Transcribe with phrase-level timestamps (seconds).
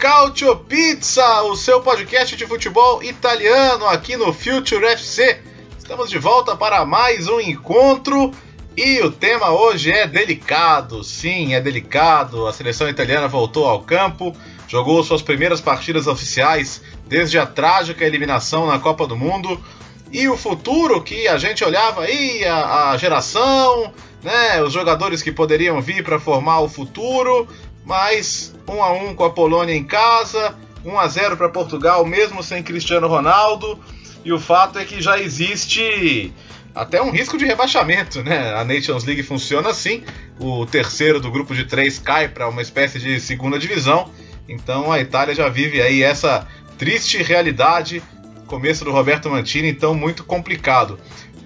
[0.00, 5.42] Calcio Pizza, o seu podcast de futebol italiano aqui no Future FC.
[5.76, 8.32] Estamos de volta para mais um encontro
[8.74, 11.04] e o tema hoje é delicado.
[11.04, 12.46] Sim, é delicado.
[12.46, 14.34] A seleção italiana voltou ao campo,
[14.66, 19.62] jogou suas primeiras partidas oficiais desde a trágica eliminação na Copa do Mundo.
[20.10, 25.30] E o futuro que a gente olhava aí, a, a geração, né, os jogadores que
[25.30, 27.46] poderiam vir para formar o futuro,
[27.90, 32.40] mas 1 a 1 com a Polônia em casa, 1 a 0 para Portugal mesmo
[32.40, 33.76] sem Cristiano Ronaldo,
[34.24, 36.32] e o fato é que já existe
[36.72, 38.54] até um risco de rebaixamento, né?
[38.54, 40.04] A Nations League funciona assim,
[40.38, 44.08] o terceiro do grupo de três cai para uma espécie de segunda divisão,
[44.48, 46.46] então a Itália já vive aí essa
[46.78, 48.00] triste realidade,
[48.46, 50.96] começo do Roberto Mantini, então muito complicado.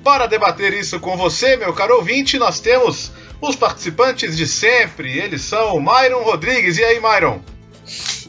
[0.04, 3.12] Para debater isso com você, meu caro ouvinte, nós temos
[3.48, 6.78] os participantes de sempre, eles são o Myron Rodrigues.
[6.78, 7.42] E aí, Myron?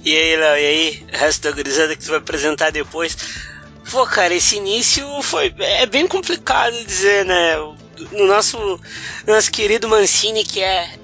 [0.04, 1.06] E aí, Léo, e aí?
[1.14, 3.18] O resto da gurizada que tu vai apresentar depois.
[3.90, 5.54] Pô, cara, esse início foi.
[5.60, 7.56] É bem complicado dizer, né?
[8.12, 8.80] No nosso,
[9.26, 10.98] nosso querido Mancini, que é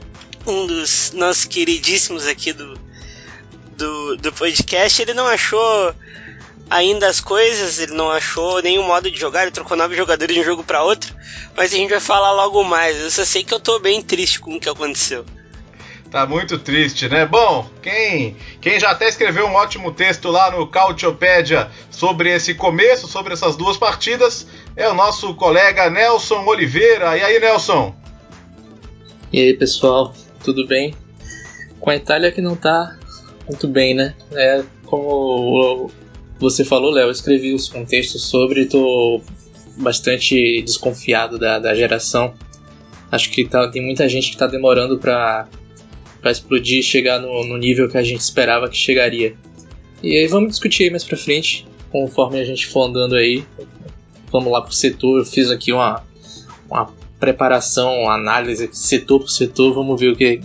[0.45, 2.78] um dos nossos queridíssimos aqui do,
[3.78, 5.95] do, do podcast, ele não achou
[6.72, 10.41] ainda as coisas, ele não achou nenhum modo de jogar, ele trocou nove jogadores de
[10.41, 11.14] um jogo para outro,
[11.55, 12.97] mas a gente vai falar logo mais.
[12.97, 15.25] Eu só sei que eu tô bem triste com o que aconteceu.
[16.09, 17.25] Tá muito triste, né?
[17.25, 23.08] Bom, quem, quem já até escreveu um ótimo texto lá no Cautiopédia sobre esse começo,
[23.08, 27.17] sobre essas duas partidas, é o nosso colega Nelson Oliveira.
[27.17, 27.95] E aí, Nelson?
[29.31, 30.93] E aí, pessoal, tudo bem?
[31.80, 32.98] Com a Itália que não tá
[33.48, 34.14] muito bem, né?
[34.33, 35.89] É como
[36.42, 39.22] você falou, Léo, eu escrevi os contextos sobre e tô
[39.78, 42.34] bastante desconfiado da, da geração.
[43.12, 45.48] Acho que tá, tem muita gente que tá demorando para
[46.20, 49.36] para explodir e chegar no, no, nível que a gente esperava que chegaria.
[50.04, 53.44] E aí vamos discutir aí mais pra frente, conforme a gente for andando aí.
[54.32, 56.04] Vamos lá pro setor, eu fiz aqui uma,
[56.70, 60.42] uma preparação, uma análise setor por setor, vamos ver o que,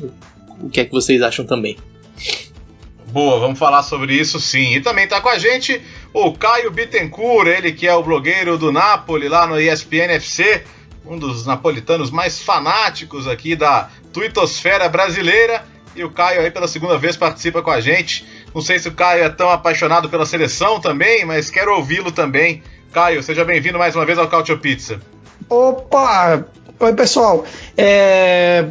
[0.63, 1.77] o que é que vocês acham também.
[3.17, 4.75] Boa, vamos falar sobre isso sim.
[4.75, 5.81] E também está com a gente
[6.13, 10.63] o Caio Bittencourt, ele que é o blogueiro do Napoli lá no ESPN FC,
[11.03, 15.65] um dos napolitanos mais fanáticos aqui da tuitosfera brasileira.
[15.95, 18.27] E o Caio aí pela segunda vez participa com a gente.
[18.55, 22.63] Não sei se o Caio é tão apaixonado pela seleção também, mas quero ouvi-lo também.
[22.93, 25.01] Caio, seja bem-vindo mais uma vez ao Cautio Pizza.
[25.49, 26.45] Opa!
[26.79, 27.47] Oi, pessoal.
[27.79, 28.67] É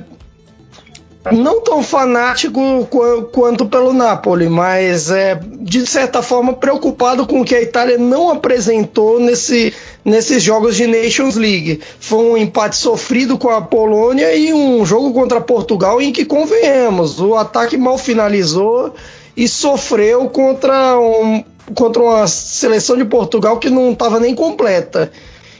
[1.31, 2.87] não tão fanático
[3.31, 8.29] quanto pelo Napoli, mas é de certa forma preocupado com o que a Itália não
[8.29, 11.81] apresentou nesse, nesses jogos de Nations League.
[11.99, 17.19] Foi um empate sofrido com a Polônia e um jogo contra Portugal em que convenhamos,
[17.19, 18.93] o ataque mal finalizou
[19.35, 21.43] e sofreu contra, um,
[21.73, 25.11] contra uma seleção de Portugal que não estava nem completa.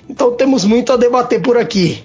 [0.08, 2.04] Então temos muito a debater por aqui.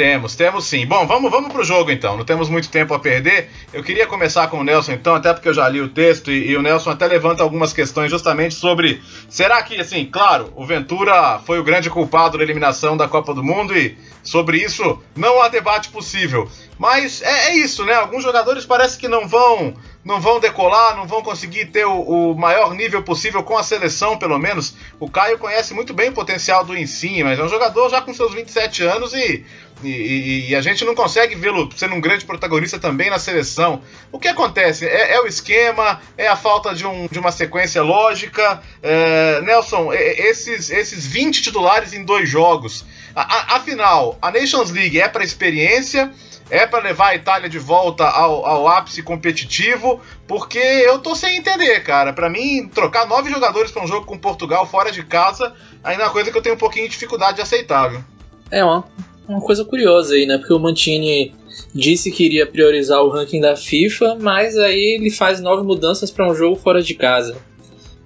[0.00, 0.86] Temos, temos sim.
[0.86, 2.16] Bom, vamos, vamos pro jogo então.
[2.16, 3.50] Não temos muito tempo a perder.
[3.70, 6.52] Eu queria começar com o Nelson então, até porque eu já li o texto e,
[6.52, 11.38] e, o Nelson até levanta algumas questões justamente sobre será que assim, claro, o Ventura
[11.44, 15.48] foi o grande culpado da eliminação da Copa do Mundo e sobre isso não há
[15.48, 16.48] debate possível.
[16.78, 17.92] Mas é, é isso, né?
[17.92, 19.74] Alguns jogadores parece que não vão
[20.04, 24.18] não vão decolar, não vão conseguir ter o, o, maior nível possível com a seleção,
[24.18, 24.74] pelo menos.
[24.98, 28.14] O Caio conhece muito bem o potencial do Insigne, mas é um jogador já com
[28.14, 29.44] seus 27 anos e
[29.82, 33.82] e, e, a gente não consegue vê-lo sendo um grande protagonista também na seleção.
[34.12, 34.86] O que acontece?
[34.86, 38.62] É, é o esquema, é a falta de, um, de uma sequência lógica.
[38.82, 42.84] É, Nelson, esses, esses 20 titulares em dois jogos.
[43.14, 46.12] A, a, afinal, a Nations League é para experiência,
[46.50, 51.38] é para levar a Itália de volta ao, ao, ápice competitivo, porque eu tô sem
[51.38, 52.12] entender, cara.
[52.12, 56.06] Para mim, trocar nove jogadores para um jogo com Portugal fora de casa ainda é
[56.06, 58.04] uma coisa que eu tenho um pouquinho de dificuldade de aceitar, viu?
[58.50, 58.84] É uma
[59.30, 60.38] uma coisa curiosa aí, né?
[60.38, 61.32] Porque o Mantini
[61.72, 66.28] disse que iria priorizar o ranking da FIFA, mas aí ele faz nove mudanças para
[66.28, 67.36] um jogo fora de casa.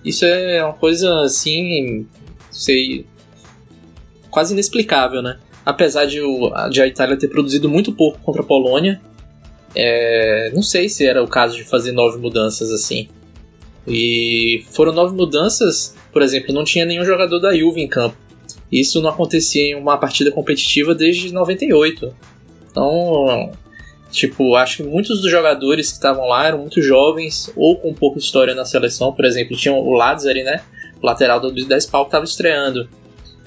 [0.04, 2.06] Isso é uma coisa assim,
[2.50, 3.06] sei,
[4.30, 5.38] quase inexplicável, né?
[5.64, 9.00] Apesar de, o, de a Itália ter produzido muito pouco contra a Polônia,
[9.74, 13.08] é, não sei se era o caso de fazer nove mudanças assim.
[13.86, 18.16] E foram nove mudanças, por exemplo, não tinha nenhum jogador da Juve em campo.
[18.70, 22.14] Isso não acontecia em uma partida competitiva desde 98.
[22.70, 23.52] Então,
[24.10, 28.18] tipo, acho que muitos dos jogadores que estavam lá eram muito jovens ou com pouca
[28.18, 29.12] história na seleção.
[29.12, 30.62] Por exemplo, tinha o Lazzari, né?
[31.00, 32.88] O lateral do 10 pau que estava estreando.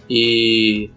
[0.09, 0.89] E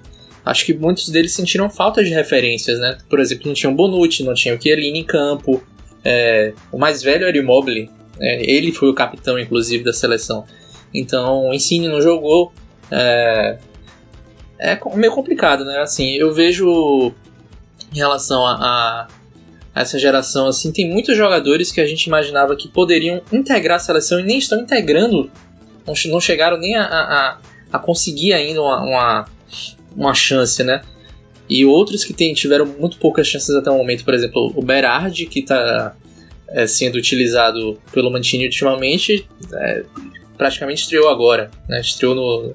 [0.51, 2.99] acho que muitos deles sentiram falta de referências, né?
[3.09, 5.63] Por exemplo, não tinha o Bonucci, não tinha o Chiellini em campo.
[6.05, 7.89] É, o mais velho era o Immobile.
[8.19, 10.45] É, ele foi o capitão, inclusive, da seleção.
[10.93, 12.53] Então, o Insigne não jogou.
[12.91, 13.59] É,
[14.59, 15.79] é meio complicado, né?
[15.79, 17.15] Assim, eu vejo
[17.95, 19.07] em relação a,
[19.75, 23.81] a, essa geração, assim, tem muitos jogadores que a gente imaginava que poderiam integrar a
[23.81, 25.31] seleção e nem estão integrando,
[26.07, 27.39] não chegaram nem a, a,
[27.73, 29.25] a conseguir ainda uma, uma,
[30.01, 30.83] uma, chance, né?
[31.49, 35.27] E outros que tem, tiveram muito poucas chances até o momento, por exemplo, o Berardi,
[35.27, 35.97] que está
[36.49, 39.85] é, sendo utilizado pelo Mantini ultimamente, é,
[40.37, 41.81] praticamente estreou agora, né?
[41.81, 42.55] Estreou no,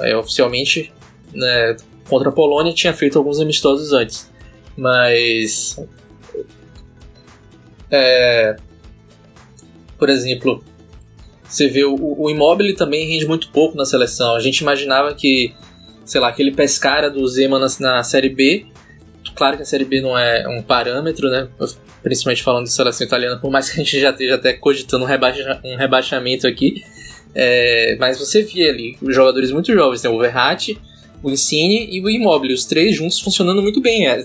[0.00, 0.92] é, oficialmente
[1.32, 1.76] né,
[2.08, 4.30] contra a Polônia, tinha feito alguns amistosos antes.
[4.76, 5.78] Mas.
[7.90, 8.56] É,
[9.98, 10.62] por exemplo,
[11.48, 14.34] você vê o, o Immobile também rende muito pouco na seleção.
[14.34, 15.54] A gente imaginava que,
[16.08, 18.66] sei lá, aquele pescara do Zema na, na Série B.
[19.34, 21.46] Claro que a Série B não é um parâmetro, né?
[22.02, 25.06] Principalmente falando de seleção italiana, por mais que a gente já esteja até cogitando um,
[25.06, 26.82] rebaixa, um rebaixamento aqui.
[27.34, 30.08] É, mas você via ali jogadores muito jovens, né?
[30.08, 30.80] o Verratti,
[31.22, 34.08] o Insigne e o Immobile, os três juntos funcionando muito bem.
[34.08, 34.24] É,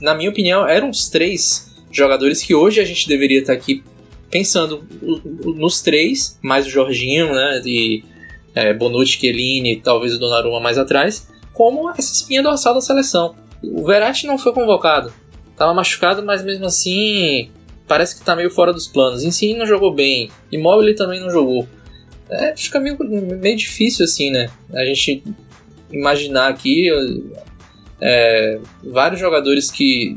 [0.00, 3.82] na minha opinião, eram os três jogadores que hoje a gente deveria estar aqui
[4.30, 4.86] pensando
[5.42, 8.04] nos três, mais o Jorginho, né, e
[8.54, 13.34] é, Bonucci, Chiellini, talvez o Donnarumma mais atrás, como essa espinha dorsal da seleção.
[13.62, 15.12] O Verratti não foi convocado,
[15.50, 17.50] estava machucado, mas mesmo assim
[17.86, 19.24] parece que está meio fora dos planos.
[19.24, 21.66] Insigne não jogou bem, Immobile também não jogou.
[22.30, 24.48] É, fica meio, meio difícil assim, né?
[24.72, 25.24] A gente
[25.90, 26.88] imaginar aqui
[28.00, 30.16] é, vários jogadores que,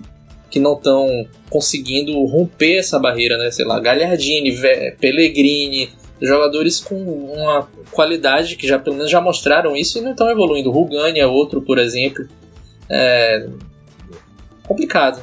[0.50, 3.50] que não estão conseguindo romper essa barreira, né?
[3.50, 4.56] Sei lá, Gagliardini,
[5.00, 5.90] Pellegrini,
[6.28, 10.72] jogadores com uma qualidade que já pelo menos já mostraram isso e não estão evoluindo.
[10.72, 12.28] Rugani é outro, por exemplo.
[12.90, 13.48] É
[14.66, 15.22] complicado.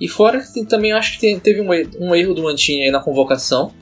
[0.00, 1.68] E fora que também acho que teve um,
[1.98, 3.72] um erro do Mantini aí na convocação.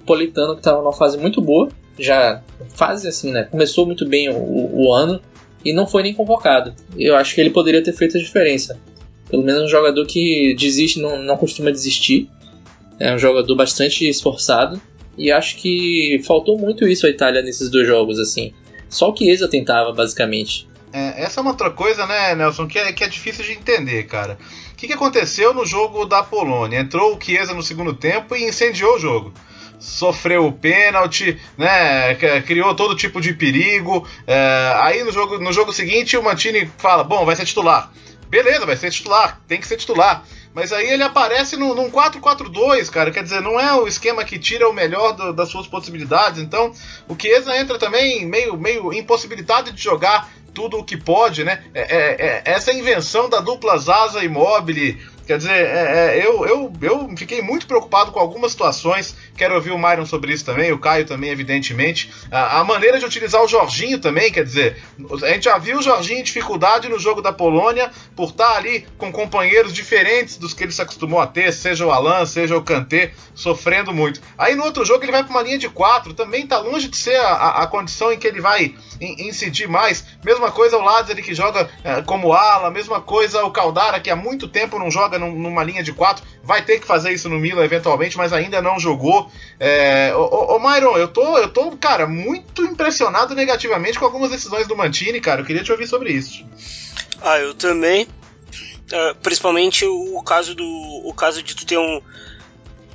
[0.00, 1.68] O Politano que estava numa fase muito boa,
[1.98, 3.44] já fase assim, né?
[3.44, 5.20] Começou muito bem o, o ano,
[5.64, 6.74] e não foi nem convocado.
[6.96, 8.78] Eu acho que ele poderia ter feito a diferença.
[9.28, 12.30] Pelo menos um jogador que desiste, não, não costuma desistir.
[12.98, 14.80] É um jogador bastante esforçado.
[15.18, 18.52] E acho que faltou muito isso à Itália nesses dois jogos, assim.
[18.88, 20.68] Só o Chiesa tentava, basicamente.
[20.92, 24.04] É, essa é uma outra coisa, né, Nelson, que é, que é difícil de entender,
[24.04, 24.38] cara.
[24.72, 26.78] O que, que aconteceu no jogo da Polônia?
[26.78, 29.34] Entrou o Chiesa no segundo tempo e incendiou o jogo
[29.78, 32.14] sofreu o pênalti, né?
[32.46, 34.06] Criou todo tipo de perigo.
[34.26, 37.92] É, aí no jogo, no jogo seguinte o Mantini fala: bom, vai ser titular.
[38.28, 40.24] Beleza, vai ser titular, tem que ser titular.
[40.58, 43.12] Mas aí ele aparece num, num 4-4-2, cara.
[43.12, 46.40] Quer dizer, não é o esquema que tira o melhor do, das suas possibilidades.
[46.40, 46.72] Então,
[47.06, 51.62] o Chiesa entra também meio, meio impossibilitado de jogar tudo o que pode, né?
[51.72, 56.72] É, é, é, essa invenção da dupla Zaza Mobile Quer dizer, é, é, eu, eu,
[56.80, 59.14] eu fiquei muito preocupado com algumas situações.
[59.36, 62.10] Quero ouvir o Myron sobre isso também, o Caio também, evidentemente.
[62.32, 64.82] A, a, maneira de utilizar o Jorginho também, quer dizer,
[65.22, 68.86] a gente já viu o Jorginho em dificuldade no jogo da Polônia por estar ali
[68.96, 72.62] com companheiros diferentes dos que ele se acostumou a ter, seja o Alan, seja o
[72.62, 74.22] Kanté, sofrendo muito.
[74.38, 76.96] Aí no outro jogo ele vai para uma linha de quatro, também está longe de
[76.96, 80.06] ser a, a, a condição em que ele vai incidir mais.
[80.24, 84.16] Mesma coisa o Lázaro que joga é, como ala, mesma coisa o Caldara que há
[84.16, 87.38] muito tempo não joga num, numa linha de quatro, vai ter que fazer isso no
[87.38, 89.30] Milan eventualmente, mas ainda não jogou.
[89.58, 94.66] É, ô, ô, Myron, eu tô, eu tô, cara, muito impressionado negativamente com algumas decisões
[94.66, 95.40] do Mantini, cara.
[95.40, 96.44] Eu queria te ouvir sobre isso.
[97.20, 98.04] Ah, eu também.
[98.04, 102.00] Uh, principalmente o, o, caso do o caso de tu ter um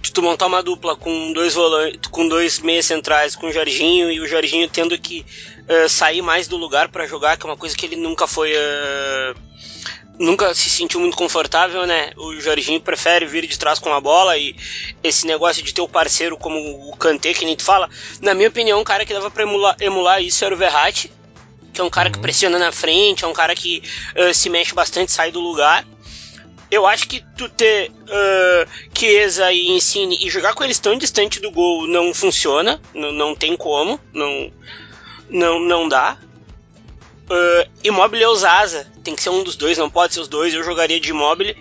[0.01, 4.11] de tu montar uma dupla com dois volantes, com dois meias centrais, com o Jorginho
[4.11, 5.23] e o Jorginho tendo que
[5.69, 8.51] uh, sair mais do lugar para jogar, que é uma coisa que ele nunca foi.
[8.53, 9.35] Uh,
[10.19, 12.11] nunca se sentiu muito confortável, né?
[12.17, 14.55] O Jorginho prefere vir de trás com a bola e
[15.03, 17.89] esse negócio de ter o parceiro como o Kanté, que nem tu fala,
[18.21, 21.11] na minha opinião, um cara que dava pra emular, emular isso era o Verratti,
[21.73, 22.13] que é um cara uhum.
[22.13, 23.81] que pressiona na frente, é um cara que
[24.15, 25.85] uh, se mexe bastante, sai do lugar.
[26.69, 31.39] Eu acho que tu ter uh, Chiesa e Insigne e jogar com eles tão distante
[31.39, 34.51] do gol não funciona, não, não tem como, não,
[35.29, 36.17] não, não dá.
[37.29, 40.53] Uh, Immobile ou Zaza, tem que ser um dos dois, não pode ser os dois,
[40.53, 41.55] eu jogaria de Immobile.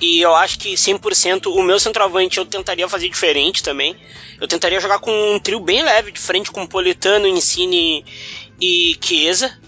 [0.00, 3.96] E eu acho que 100% o meu centroavante eu tentaria fazer diferente também.
[4.40, 8.04] Eu tentaria jogar com um trio bem leve de frente com Politano, Insigne
[8.60, 9.58] e Chiesa.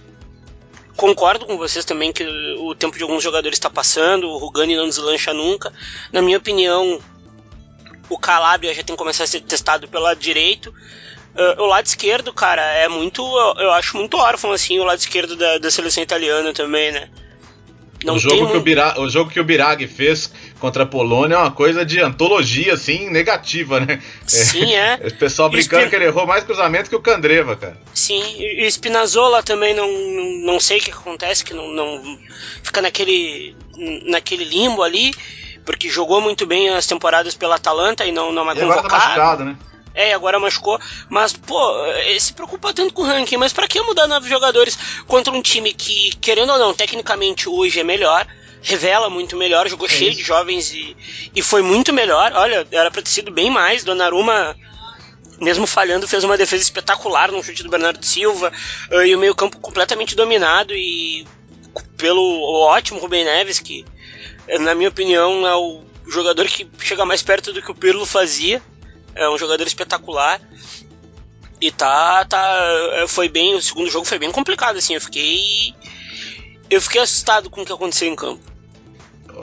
[0.97, 2.25] Concordo com vocês também que
[2.59, 5.73] o tempo de alguns jogadores está passando, o Rugani não deslancha nunca.
[6.13, 7.01] Na minha opinião,
[8.09, 10.73] o Calabria já tem que começar a ser testado pelo lado direito.
[11.35, 13.23] Uh, o lado esquerdo, cara, é muito.
[13.59, 17.09] Eu acho muito órfão, assim, o lado esquerdo da, da seleção italiana também, né?
[18.05, 21.35] Não o, jogo que o, Birag, o jogo que o Birag fez contra a Polônia
[21.35, 24.03] é uma coisa de antologia, assim, negativa, né?
[24.27, 24.99] Sim, é.
[25.03, 25.07] é.
[25.09, 25.91] O pessoal brincando Spin...
[25.91, 27.77] que ele errou mais cruzamento que o Candreva, cara.
[27.93, 29.91] Sim, e o Spinazzola também não,
[30.45, 32.19] não sei o que acontece, que não, não
[32.63, 33.55] fica naquele,
[34.07, 35.13] naquele limbo ali,
[35.65, 38.73] porque jogou muito bem as temporadas pela Atalanta e não, não é convocado.
[38.73, 39.57] Agora tá machucado, né?
[39.95, 40.79] É, agora machucou.
[41.09, 41.61] Mas, pô,
[42.19, 43.37] se preocupa tanto com o ranking.
[43.37, 47.81] Mas para que mudar nove jogadores contra um time que, querendo ou não, tecnicamente hoje
[47.81, 48.27] é melhor?
[48.63, 50.19] Revela muito melhor, jogou é cheio isso.
[50.19, 50.97] de jovens e,
[51.35, 52.33] e foi muito melhor.
[52.35, 53.85] Olha, era pra ter sido bem mais.
[53.85, 54.55] Donnarumma,
[55.41, 58.53] mesmo falhando, fez uma defesa espetacular no chute do Bernardo Silva.
[58.91, 61.27] Uh, e o meio-campo completamente dominado e
[61.97, 63.85] pelo ótimo Rubem Neves, que,
[64.61, 68.61] na minha opinião, é o jogador que chega mais perto do que o Pirlo fazia.
[69.15, 70.41] É um jogador espetacular.
[71.61, 72.59] E tá, tá.
[72.95, 73.55] É, foi bem.
[73.55, 74.95] O segundo jogo foi bem complicado, assim.
[74.95, 75.75] Eu fiquei.
[76.71, 78.41] Eu fiquei assustado com o que aconteceu em campo.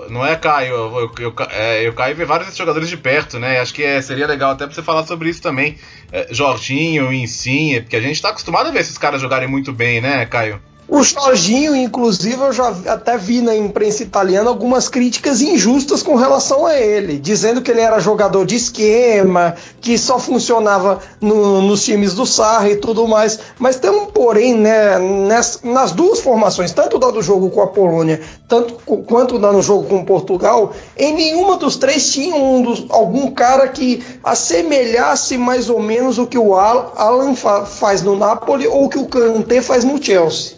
[0.09, 0.73] Não é, Caio?
[0.73, 3.59] Eu, eu, eu, é, eu Caio vários jogadores de perto, né?
[3.59, 5.77] Acho que é, seria legal até pra você falar sobre isso também.
[6.11, 9.99] É, Jorginho, Insigne, porque a gente tá acostumado a ver esses caras jogarem muito bem,
[9.99, 10.61] né, Caio?
[10.89, 16.65] O Jorginho, inclusive, eu já até vi na imprensa italiana algumas críticas injustas com relação
[16.65, 22.13] a ele, dizendo que ele era jogador de esquema, que só funcionava no, nos times
[22.13, 23.37] do Sarri e tudo mais.
[23.59, 27.67] Mas tem um porém, né, nas, nas duas formações, tanto da do jogo com a
[27.67, 32.85] Polônia, tanto quanto da no jogo com Portugal, em nenhuma dos três tinha um dos,
[32.89, 38.67] algum cara que assemelhasse mais ou menos o que o Alan fa faz no Napoli
[38.67, 40.56] ou o que o Kanté faz no Chelsea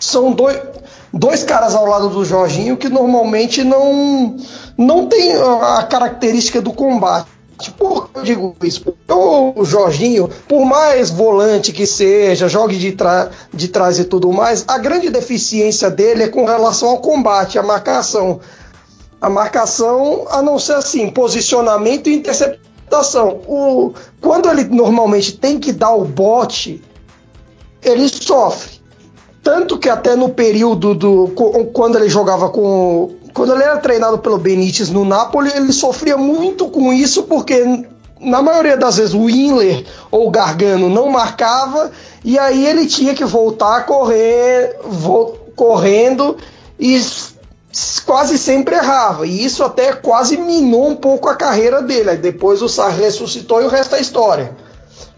[0.00, 0.60] são dois,
[1.12, 4.36] dois caras ao lado do Jorginho que normalmente não,
[4.76, 7.30] não tem a característica do combate.
[7.78, 8.82] Por que eu digo isso?
[9.08, 12.96] O Jorginho, por mais volante que seja, jogue de,
[13.54, 17.62] de trás e tudo mais, a grande deficiência dele é com relação ao combate, a
[17.62, 18.40] marcação.
[19.20, 23.40] A marcação, a não ser assim, posicionamento e interceptação.
[23.46, 26.82] O, quando ele normalmente tem que dar o bote,
[27.80, 28.81] ele sofre.
[29.42, 31.32] Tanto que até no período do.
[31.72, 33.10] Quando ele jogava com.
[33.34, 37.86] Quando ele era treinado pelo Benítez no Napoli, ele sofria muito com isso, porque
[38.20, 41.90] na maioria das vezes o Inler ou o Gargano não marcava,
[42.22, 46.36] e aí ele tinha que voltar a correr, vo, correndo
[46.78, 47.00] e
[48.04, 49.26] quase sempre errava.
[49.26, 52.10] E isso até quase minou um pouco a carreira dele.
[52.10, 54.56] Aí depois o Sarri ressuscitou e o resto é história.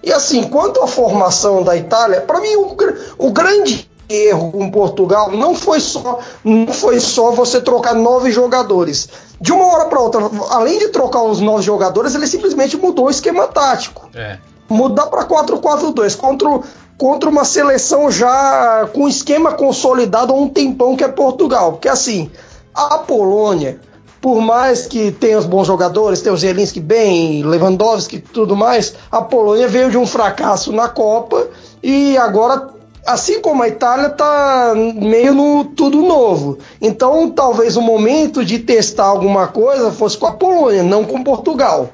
[0.03, 2.77] E assim, quanto à formação da Itália, para mim o,
[3.19, 9.09] o grande erro com Portugal não foi só não foi só você trocar nove jogadores.
[9.41, 10.21] De uma hora para outra,
[10.51, 14.09] além de trocar os nove jogadores, ele simplesmente mudou o esquema tático.
[14.15, 14.39] É.
[14.69, 16.61] Mudar para 4-4-2 contra,
[16.97, 21.73] contra uma seleção já com esquema consolidado há um tempão que é Portugal.
[21.73, 22.31] Porque assim,
[22.75, 23.81] a Polônia,
[24.21, 28.95] por mais que tenha os bons jogadores, tem o Zelinski bem, Lewandowski e tudo mais,
[29.11, 31.47] a Polônia veio de um fracasso na Copa
[31.83, 32.71] e agora
[33.07, 36.59] assim como a Itália está meio no tudo novo.
[36.81, 41.91] Então, talvez o momento de testar alguma coisa fosse com a Polônia, não com Portugal.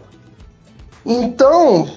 [1.05, 1.89] Então,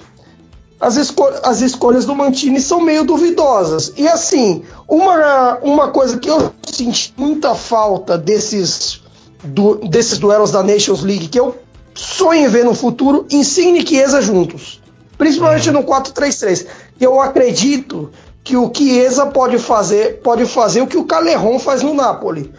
[0.80, 3.92] as, escol as escolhas do Mantini são meio duvidosas.
[3.96, 9.02] E assim, uma, uma coisa que eu senti muita falta desses,
[9.42, 11.56] du desses duelos da Nations League, que eu
[11.94, 14.82] sonho em ver no futuro, Insigne e Chiesa juntos.
[15.16, 15.76] Principalmente uhum.
[15.76, 16.66] no 4-3-3.
[17.00, 18.10] Eu acredito
[18.44, 22.52] que o Chiesa pode fazer, pode fazer o que o Calerron faz no Napoli.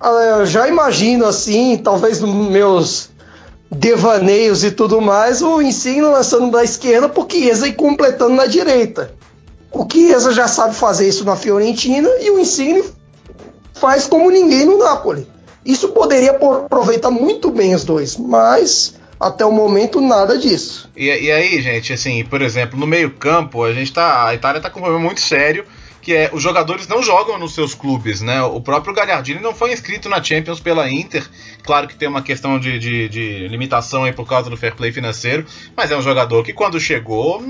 [0.00, 3.10] Ah, eu já imagino assim, talvez nos meus
[3.70, 9.14] devaneios e tudo mais, o Insigne lançando da esquerda pro Chiesa e completando na direita.
[9.70, 12.82] O Chiesa já sabe fazer isso na Fiorentina e o Insigne
[13.74, 15.28] faz como ninguém no Napoli.
[15.64, 20.90] Isso poderia aproveitar muito bem os dois, mas até o momento, nada disso.
[20.96, 24.26] E, e aí, gente, assim, por exemplo, no meio-campo, a gente tá.
[24.26, 25.64] A Itália tá com um problema muito sério
[26.02, 28.42] que é os jogadores não jogam nos seus clubes, né?
[28.42, 31.28] O próprio Gagliardini não foi inscrito na Champions pela Inter,
[31.62, 34.92] claro que tem uma questão de, de, de limitação aí por causa do fair play
[34.92, 35.44] financeiro,
[35.76, 37.42] mas é um jogador que quando chegou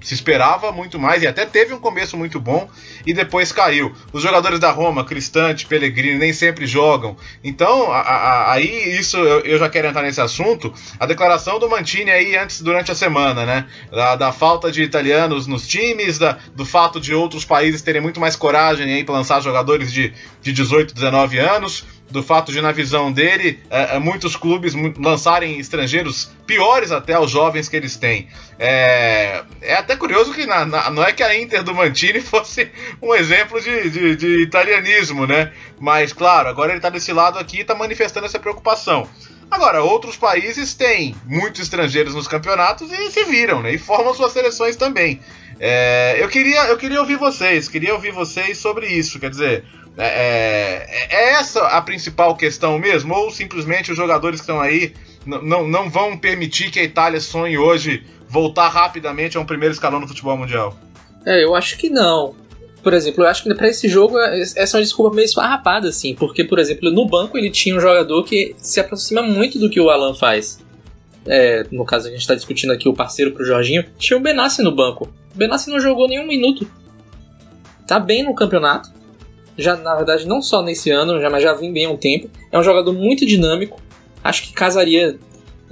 [0.00, 2.68] se esperava muito mais e até teve um começo muito bom
[3.06, 3.92] e depois caiu.
[4.12, 7.16] Os jogadores da Roma, Cristante, Pellegrini, nem sempre jogam.
[7.42, 10.72] Então, a, a, aí isso eu, eu, já quero entrar nesse assunto.
[10.98, 13.66] A declaração do Mantini aí antes durante a semana, né?
[13.90, 18.20] Da, da falta de italianos nos times, da, do fato de outros países terem muito
[18.20, 20.12] mais coragem aí para lançar jogadores de,
[20.42, 25.58] de 18, 19 anos do fato de, na visão dele, é, é, muitos clubes lançarem
[25.58, 28.28] estrangeiros piores até aos jovens que eles têm.
[28.58, 32.70] É, é até curioso que na, na, não é que a Inter do Mantini fosse
[33.00, 35.52] um exemplo de, de, de italianismo, né?
[35.78, 39.08] Mas, claro, agora ele está desse lado aqui e está manifestando essa preocupação.
[39.50, 43.74] Agora, outros países têm muitos estrangeiros nos campeonatos e se viram, né?
[43.74, 45.20] E formam suas seleções também.
[45.62, 49.20] É, eu, queria, eu queria ouvir vocês, queria ouvir vocês sobre isso.
[49.20, 49.64] Quer dizer,
[49.98, 53.14] é, é, é, essa a principal questão mesmo?
[53.14, 54.94] Ou simplesmente os jogadores que estão aí
[55.26, 60.00] não, não vão permitir que a Itália sonhe hoje voltar rapidamente a um primeiro escalão
[60.00, 60.74] no futebol mundial?
[61.26, 62.34] É, eu acho que não.
[62.82, 65.88] Por exemplo, eu acho que para esse jogo é, essa é uma desculpa meio esfarrapada,
[65.88, 69.68] assim, porque, por exemplo, no banco ele tinha um jogador que se aproxima muito do
[69.68, 70.58] que o Alan faz.
[71.26, 74.62] É, no caso, a gente está discutindo aqui o parceiro pro Jorginho, tinha o Benassi
[74.62, 75.12] no banco.
[75.34, 76.70] Benassi não jogou nenhum minuto.
[77.86, 78.90] Tá bem no campeonato,
[79.56, 82.30] já na verdade não só nesse ano, já, mas já vem bem há um tempo.
[82.50, 83.80] É um jogador muito dinâmico.
[84.22, 85.18] Acho que casaria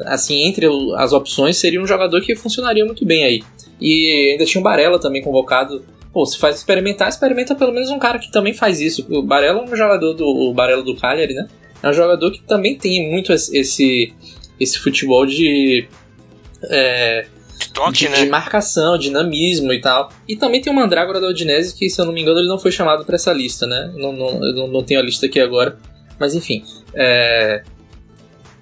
[0.04, 3.42] assim entre as opções seria um jogador que funcionaria muito bem aí.
[3.80, 5.84] E ainda tinha o Barella também convocado.
[6.12, 9.06] Pô, se faz experimentar, experimenta pelo menos um cara que também faz isso.
[9.10, 11.48] O Barella é um jogador do o Barella do Cagliari, né?
[11.82, 14.12] É um jogador que também tem muito esse
[14.58, 15.86] esse futebol de
[16.64, 18.24] é, de toque, de, né?
[18.24, 20.10] De marcação, dinamismo e tal.
[20.28, 22.58] E também tem o Mandrágora da Udinese, que se eu não me engano ele não
[22.58, 23.92] foi chamado para essa lista, né?
[23.96, 25.78] Não, não, eu não, não tenho a lista aqui agora.
[26.18, 26.64] Mas enfim.
[26.94, 27.62] É...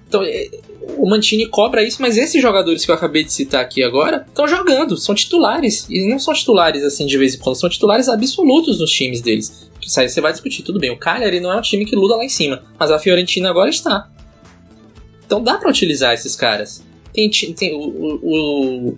[0.07, 0.49] Então, é,
[0.97, 4.47] o Mantini cobra isso, mas esses jogadores que eu acabei de citar aqui agora estão
[4.47, 5.85] jogando, são titulares.
[5.89, 9.69] E não são titulares assim de vez em quando, são titulares absolutos nos times deles.
[9.81, 10.91] Isso aí você vai discutir, tudo bem.
[10.91, 13.69] O Cagliari não é um time que luta lá em cima, mas a Fiorentina agora
[13.69, 14.09] está.
[15.25, 16.83] Então dá para utilizar esses caras.
[17.13, 18.97] Tem, tem o, o, o,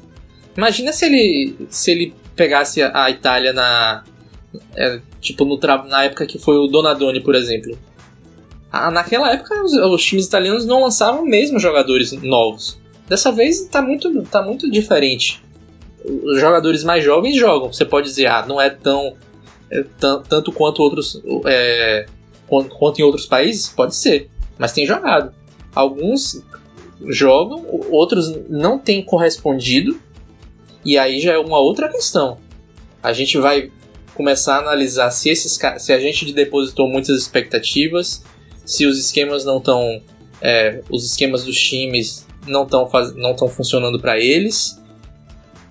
[0.58, 4.04] imagina se ele se ele pegasse a, Itália na
[4.76, 7.78] é, tipo no na época que foi o Donadoni, por exemplo.
[8.72, 12.80] Ah, naquela época os, os, times italianos não lançavam mesmo jogadores novos.
[13.08, 15.42] Dessa vez tá muito tá muito diferente.
[16.04, 17.74] Os jogadores mais jovens jogam.
[17.74, 19.16] Você pode dizer, ah, não é tão
[19.72, 22.06] é, tanto quanto outros é,
[22.48, 25.34] quanto, quanto em outros países, pode ser, mas tem jogado.
[25.74, 26.44] Alguns
[27.08, 30.00] jogam, outros não têm correspondido,
[30.84, 32.38] e aí já é uma outra questão.
[33.02, 33.72] A gente vai
[34.14, 38.24] começar a analisar se, esses, se a gente depositou muitas expectativas,
[38.66, 40.02] se os esquemas não estão.
[40.42, 44.80] É, os esquemas dos times não estão não funcionando para eles.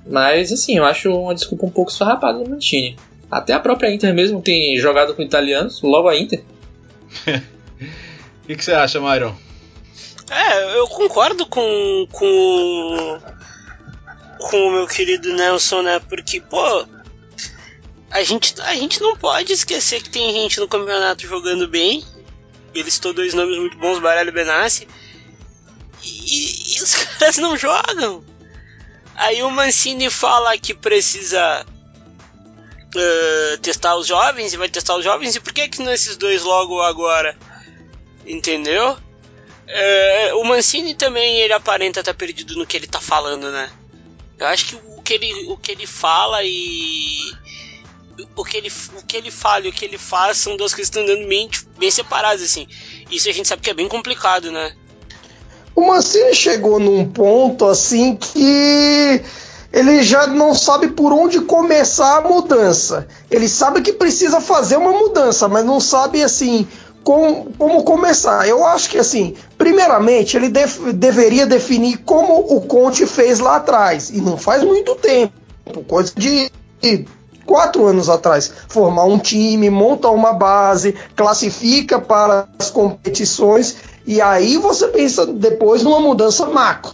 [0.07, 2.97] Mas assim, eu acho uma desculpa um pouco esfarrapada do Mantini.
[3.31, 6.43] Até a própria Inter mesmo tem jogado com italianos, logo a Inter.
[8.43, 9.35] O que, que, você acha, Myron?
[10.31, 13.21] É, eu concordo com, com,
[14.39, 15.99] com o meu querido Nelson, né?
[16.01, 16.87] Porque, pô,
[18.11, 22.05] a gente, a gente não pode esquecer que tem gente no campeonato jogando bem.
[22.75, 24.87] Eles estão dois nomes muito bons, Baralho e Benassi.
[26.03, 28.25] E, e, os caras não jogam.
[29.15, 31.67] Aí o Mancini fala que precisa
[32.95, 35.35] uh, testar os jovens e vai testar os jovens.
[35.37, 37.37] E por que que nesses dois logo agora?
[38.27, 38.97] Entendeu?
[39.71, 43.71] É, o Mancini também ele aparenta estar tá perdido no que ele tá falando, né?
[44.39, 47.19] Eu acho que o que ele, o que ele fala e
[48.35, 50.91] o que ele, o que ele fala e o que ele faz são duas coisas
[50.91, 52.67] que estão andando bem, bem separadas, assim.
[53.11, 54.75] Isso a gente sabe que é bem complicado, né?
[55.75, 59.23] O Mancini chegou num ponto assim que
[59.73, 63.07] ele já não sabe por onde começar a mudança.
[63.31, 66.67] Ele sabe que precisa fazer uma mudança, mas não sabe assim
[67.09, 68.47] como, como começar.
[68.47, 74.11] Eu acho que, assim, primeiramente, ele def, deveria definir como o Conte fez lá atrás,
[74.11, 75.33] e não faz muito tempo
[75.87, 76.51] coisa de,
[77.47, 78.53] quatro anos atrás.
[78.69, 85.83] Formar um time, monta uma base, classifica para as competições, e aí você pensa depois
[85.83, 86.93] numa mudança macro.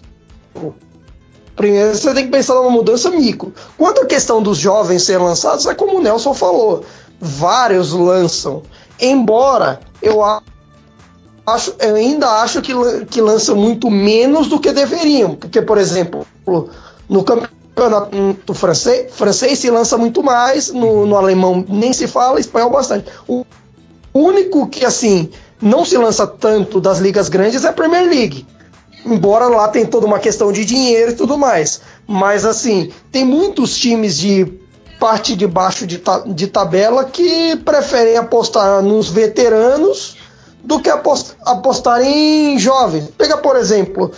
[1.56, 3.52] Primeiro você tem que pensar numa mudança micro.
[3.76, 6.84] Quanto à questão dos jovens serem lançados, é como o Nelson falou:
[7.20, 8.62] vários lançam.
[9.00, 10.22] Embora eu
[11.46, 12.72] acho, eu ainda acho que,
[13.06, 15.34] que lançam muito menos do que deveriam.
[15.34, 16.26] Porque, por exemplo,
[17.08, 22.70] no campeonato francês, francês se lança muito mais, no, no alemão nem se fala, espanhol
[22.70, 23.06] bastante.
[23.26, 23.44] O
[24.12, 25.30] único que, assim,
[25.60, 28.46] não se lança tanto das ligas grandes é a Premier League.
[29.04, 31.80] Embora lá tem toda uma questão de dinheiro e tudo mais.
[32.06, 34.63] Mas, assim, tem muitos times de
[34.98, 40.16] parte de baixo de, ta de tabela que preferem apostar nos veteranos
[40.62, 43.10] do que apost apostar em jovens.
[43.16, 44.10] Pega, por exemplo,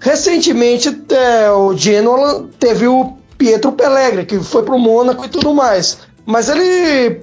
[0.00, 5.52] recentemente é, o Genoa teve o Pietro Pellegrini, que foi para o Mônaco e tudo
[5.52, 5.98] mais.
[6.24, 7.20] Mas ele,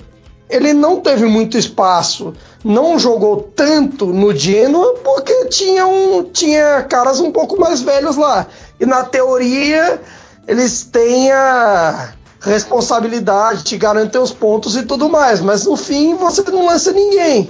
[0.49, 2.33] ele não teve muito espaço,
[2.63, 8.45] não jogou tanto no Genoa porque tinha, um, tinha caras um pouco mais velhos lá.
[8.79, 9.99] E na teoria
[10.47, 16.41] eles têm a responsabilidade de garantir os pontos e tudo mais, mas no fim você
[16.49, 17.49] não lança ninguém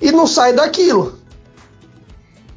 [0.00, 1.18] e não sai daquilo.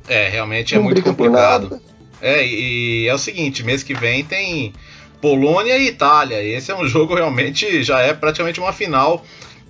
[0.07, 1.79] É, realmente é não muito complicado.
[2.21, 4.73] É, e, e é o seguinte, mês que vem tem
[5.21, 6.41] Polônia e Itália.
[6.43, 9.23] Esse é um jogo realmente já é praticamente uma final.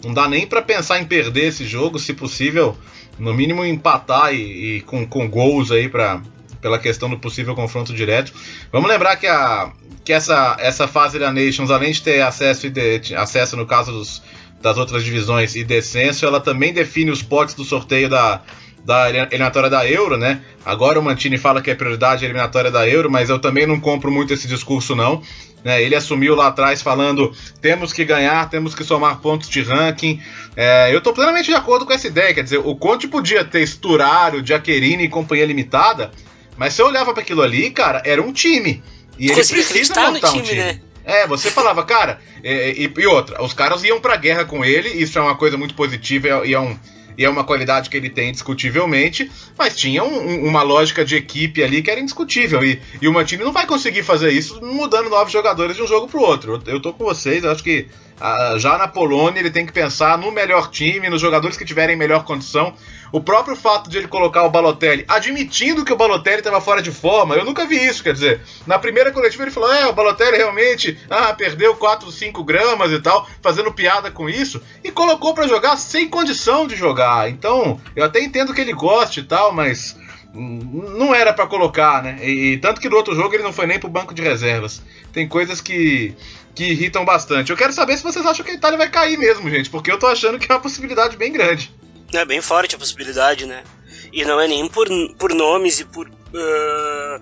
[0.04, 2.78] Não dá nem para pensar em perder esse jogo, se possível,
[3.17, 6.21] no mínimo empatar e, e com, com gols aí para
[6.63, 8.34] pela questão do possível confronto direto.
[8.71, 9.73] Vamos lembrar que, a,
[10.06, 14.23] que essa, essa fase da Nations, além de ter acesso, de, acesso no caso dos,
[14.62, 18.41] das outras divisões e descenso, ela também define os potes do sorteio da,
[18.86, 20.41] da eliminatória da Euro, né?
[20.65, 23.78] Agora o Mantini fala que é prioridade a eliminatória da Euro, mas eu também não
[23.78, 25.21] compro muito esse discurso, não.
[25.65, 25.84] Né?
[25.84, 30.21] Ele assumiu lá atrás falando temos que ganhar, temos que somar pontos de ranking.
[30.56, 33.67] É, eu estou plenamente de acordo com essa ideia, quer dizer, o Conte podia ter
[33.67, 36.12] Sturaro, Giaccherini e companhia limitada,
[36.58, 38.84] mas se eu olhava para aquilo ali, cara, era um time.
[39.18, 40.58] E ele precisa montar time, um time.
[40.58, 40.82] Né?
[41.06, 44.89] É, você falava, cara, é, e, e, outra, os caras iam pra guerra com ele,
[44.89, 46.78] isso é uma coisa muito positiva e é, um,
[47.18, 51.62] e é uma qualidade que ele tem indiscutivelmente, mas tinha um, uma lógica de equipe
[51.62, 52.63] ali que era indiscutível.
[52.63, 56.08] E, e o Mantini não vai conseguir fazer isso mudando novos jogadores de um jogo
[56.08, 56.62] pro outro.
[56.66, 57.88] Eu, eu tô com vocês, eu acho que
[58.20, 61.96] ah, já na Polônia ele tem que pensar no melhor time, nos jogadores que tiverem
[61.96, 62.74] melhor condição.
[63.13, 66.89] O próprio fato de ele colocar o Balotelli, admitindo que o Balotelli estava fora de
[66.89, 70.36] forma, eu nunca vi isso, quer dizer, na primeira coletiva ele falou: é, o Balotelli
[70.36, 75.47] realmente ah, perdeu 4, 5 gramas e tal, fazendo piada com isso, e colocou para
[75.47, 77.30] jogar sem condição de jogar.
[77.30, 79.95] Então, eu até entendo que ele goste e tal, mas
[80.34, 82.17] não era para colocar, né?
[82.23, 84.82] E, e, tanto que no outro jogo ele não foi nem pro banco de reservas.
[85.12, 86.15] Tem coisas que,
[86.56, 87.52] que irritam bastante.
[87.52, 89.99] Eu quero saber se vocês acham que a Itália vai cair mesmo, gente, porque eu
[89.99, 91.71] tô achando que é uma possibilidade bem grande.
[92.13, 93.63] É bem forte a possibilidade, né?
[94.12, 96.08] E não é nem por, por nomes e por.
[96.08, 97.21] Uh,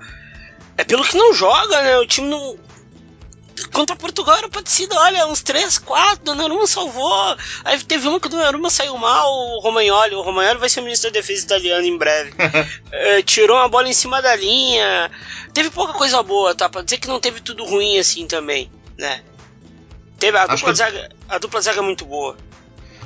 [0.77, 1.97] é pelo que não joga, né?
[1.97, 2.57] O time não.
[3.71, 7.37] Contra Portugal era parecido, olha, uns 3, 4, Donnarumma salvou.
[7.63, 10.15] Aí teve uma que o Donnarumma saiu mal, o Romagnoli.
[10.15, 12.33] O Romagnoli vai ser ministro da defesa italiano em breve.
[12.91, 15.11] é, tirou uma bola em cima da linha.
[15.53, 16.67] Teve pouca coisa boa, tá?
[16.67, 19.21] Pra dizer que não teve tudo ruim assim também, né?
[20.17, 20.77] Teve a dupla, que...
[20.77, 22.35] zaga, a dupla zaga é muito boa.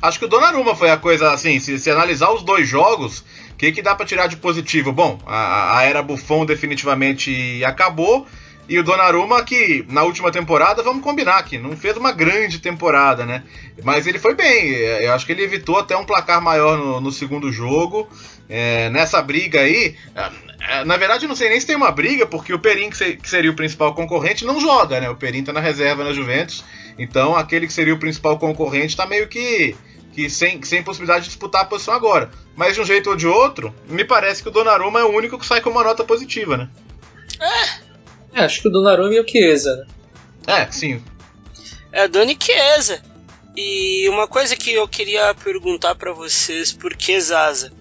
[0.01, 3.19] Acho que o Donnarumma foi a coisa, assim, se, se analisar os dois jogos,
[3.51, 4.91] o que, que dá para tirar de positivo?
[4.91, 8.27] Bom, a, a era Buffon definitivamente acabou.
[8.67, 13.23] E o Donnarumma, que na última temporada, vamos combinar que não fez uma grande temporada,
[13.23, 13.43] né?
[13.83, 14.69] Mas ele foi bem.
[14.71, 18.09] Eu acho que ele evitou até um placar maior no, no segundo jogo.
[18.49, 19.95] É, nessa briga aí,
[20.67, 23.29] é, na verdade, eu não sei nem se tem uma briga, porque o Perin, que
[23.29, 25.09] seria o principal concorrente, não joga, né?
[25.09, 26.63] O Perin tá na reserva na Juventus.
[26.97, 29.75] Então, aquele que seria o principal concorrente tá meio que,
[30.13, 32.31] que sem, sem possibilidade de disputar a posição agora.
[32.55, 35.37] Mas de um jeito ou de outro, me parece que o Donnarumma é o único
[35.37, 36.69] que sai com uma nota positiva, né?
[38.33, 39.85] É, acho que o Donnarumma e o Chiesa, né?
[40.47, 41.01] É, sim.
[41.91, 43.01] É, Dani Chiesa.
[43.57, 47.71] E uma coisa que eu queria perguntar para vocês, por que Zaza?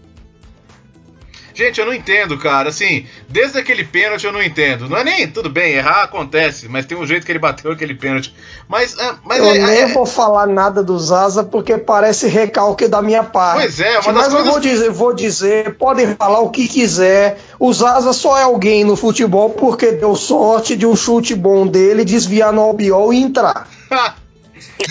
[1.55, 2.69] Gente, eu não entendo, cara.
[2.69, 4.89] Assim, desde aquele pênalti eu não entendo.
[4.89, 7.95] Não é nem, tudo bem, errar acontece, mas tem um jeito que ele bateu aquele
[7.95, 8.35] pênalti.
[8.69, 12.89] Mas, é, mas eu é, nem é, vou falar nada do Zaza porque parece recalque
[12.89, 13.61] da minha parte.
[13.61, 14.35] Pois é, uma mas coisas...
[14.35, 17.39] eu vou dizer, vou dizer, podem falar o que quiser.
[17.59, 22.05] O Zaza só é alguém no futebol porque deu sorte de um chute bom dele
[22.05, 23.69] desviar no albiol e entrar.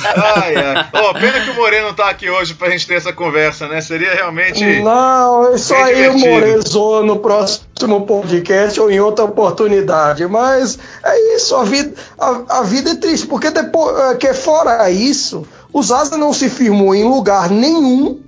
[0.04, 0.90] Ai, ai.
[0.94, 3.82] Oh, pena que o Moreno tá aqui hoje pra gente ter essa conversa, né?
[3.82, 4.82] Seria realmente.
[4.82, 10.26] Não, isso aí o Moreno zoa no próximo podcast ou em outra oportunidade.
[10.28, 14.90] Mas é isso, a vida, a, a vida é triste, porque depois é, que fora
[14.90, 18.22] isso, o Zaza não se firmou em lugar nenhum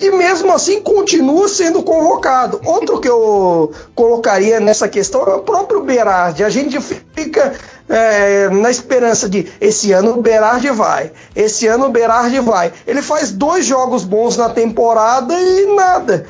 [0.00, 2.60] e mesmo assim continua sendo convocado.
[2.64, 6.44] Outro que eu colocaria nessa questão é o próprio Berardi.
[6.44, 7.54] A gente fica
[7.88, 12.72] é, na esperança de esse ano o Berardi vai, esse ano o Berardi vai.
[12.86, 16.26] Ele faz dois jogos bons na temporada e nada.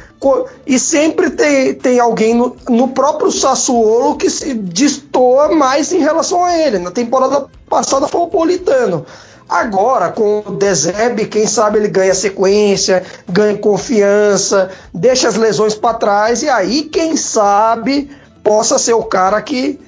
[0.67, 6.45] e sempre tem, tem alguém no, no próprio Sassuolo que se destoa mais em relação
[6.45, 6.79] a ele.
[6.79, 9.05] Na temporada passada foi o Politano.
[9.49, 15.95] Agora, com o Dezeb, quem sabe ele ganha sequência, ganha confiança, deixa as lesões para
[15.95, 18.11] trás e aí, quem sabe,
[18.45, 19.81] possa ser o cara que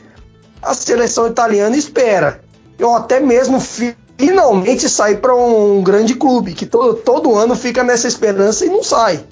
[0.63, 2.43] a seleção italiana espera.
[2.81, 8.09] Ou até mesmo finalmente sair para um grande clube, que todo, todo ano fica nessa
[8.09, 9.25] esperança e não sai.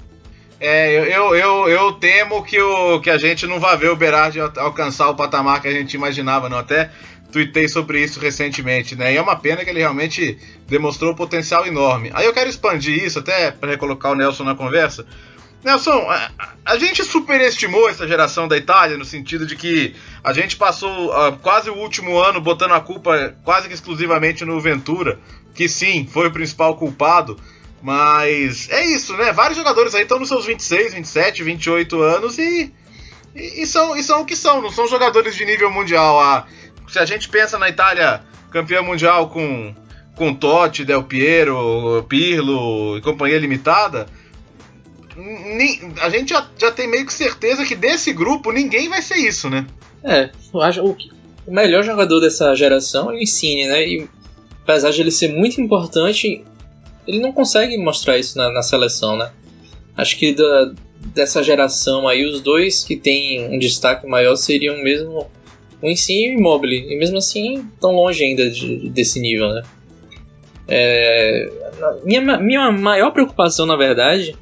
[0.61, 4.41] É, eu, eu, eu, temo que, o, que a gente não vá ver o Berardi
[4.41, 6.59] alcançar o patamar que a gente imaginava, não.
[6.59, 6.91] Até
[7.31, 9.13] tuitei sobre isso recentemente, né?
[9.13, 10.37] E é uma pena que ele realmente
[10.67, 12.11] demonstrou um potencial enorme.
[12.13, 15.07] Aí eu quero expandir isso, até para recolocar o Nelson na conversa.
[15.65, 16.31] Nelson, a,
[16.65, 21.37] a, gente superestimou essa geração da Itália no sentido de que a gente passou uh,
[21.39, 25.19] quase o último ano botando a culpa quase que exclusivamente no Ventura,
[25.55, 27.37] que sim, foi o principal culpado,
[27.83, 29.33] mas é isso, né?
[29.33, 32.73] Vários jogadores aí estão nos seus 26, 27, 28 anos e,
[33.35, 36.47] e, e, são, e são o que são, não são jogadores de nível mundial.
[36.89, 39.75] Se a gente pensa na Itália campeã mundial com,
[40.15, 44.07] com Totti, Del Piero, Pirlo e companhia limitada,
[46.01, 49.51] a gente já, já tem meio que certeza que desse grupo ninguém vai ser isso,
[49.51, 49.67] né?
[50.05, 50.97] É, eu acho o,
[51.47, 53.87] o melhor jogador dessa geração é o Insigne, né?
[53.87, 54.09] E
[54.63, 56.45] apesar de ele ser muito importante,
[57.07, 59.31] ele não consegue mostrar isso na, na seleção, né?
[59.97, 60.73] Acho que da,
[61.15, 65.29] dessa geração aí, os dois que têm um destaque maior seriam mesmo
[65.83, 66.93] o Insigne e o Immobile.
[66.93, 69.63] E mesmo assim, tão longe ainda de, desse nível, né?
[70.69, 71.51] É,
[72.05, 74.37] minha, minha maior preocupação, na verdade,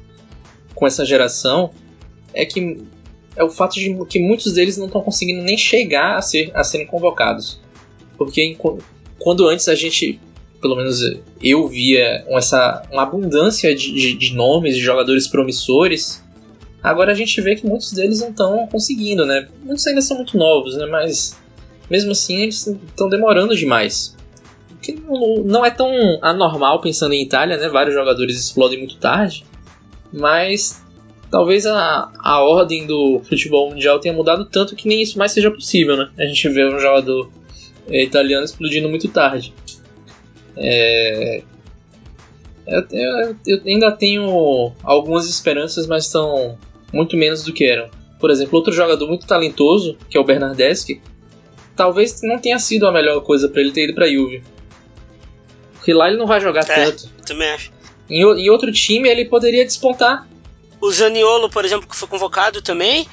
[0.77, 1.71] com essa geração
[2.33, 2.83] é que
[3.35, 6.63] é o fato de que muitos deles não estão conseguindo nem chegar a, ser, a
[6.63, 7.59] serem convocados.
[8.17, 8.57] Porque
[9.19, 10.19] quando antes a gente,
[10.61, 11.01] pelo menos
[11.41, 16.23] eu via essa, uma abundância de, de, de nomes de jogadores promissores,
[16.87, 19.47] Agora a gente vê que muitos deles não estão conseguindo, né?
[19.63, 20.85] Muitos ainda são muito novos, né?
[20.85, 21.37] Mas
[21.89, 24.15] mesmo assim eles estão demorando demais.
[24.71, 24.93] O que
[25.43, 25.89] não é tão
[26.21, 27.67] anormal pensando em Itália, né?
[27.67, 29.43] Vários jogadores explodem muito tarde,
[30.11, 30.83] mas
[31.29, 35.51] talvez a, a ordem do futebol mundial tenha mudado tanto que nem isso mais seja
[35.51, 36.09] possível, né?
[36.17, 37.29] A gente vê um jogador
[37.89, 39.53] é, italiano explodindo muito tarde.
[40.55, 41.43] É,
[42.65, 46.57] eu, eu, eu, ainda tenho algumas esperanças, mas estão
[46.91, 47.89] muito menos do que eram.
[48.19, 51.01] Por exemplo, outro jogador muito talentoso, que é o Bernardeschi,
[51.75, 54.43] talvez não tenha sido a melhor coisa para ele ter ido para Juve.
[55.73, 57.07] Porque lá ele não vai jogar é, tanto.
[57.25, 57.71] Também acho.
[58.09, 60.27] Em, em outro time ele poderia despontar
[60.79, 63.07] o Zaniolo, por exemplo, que foi convocado também,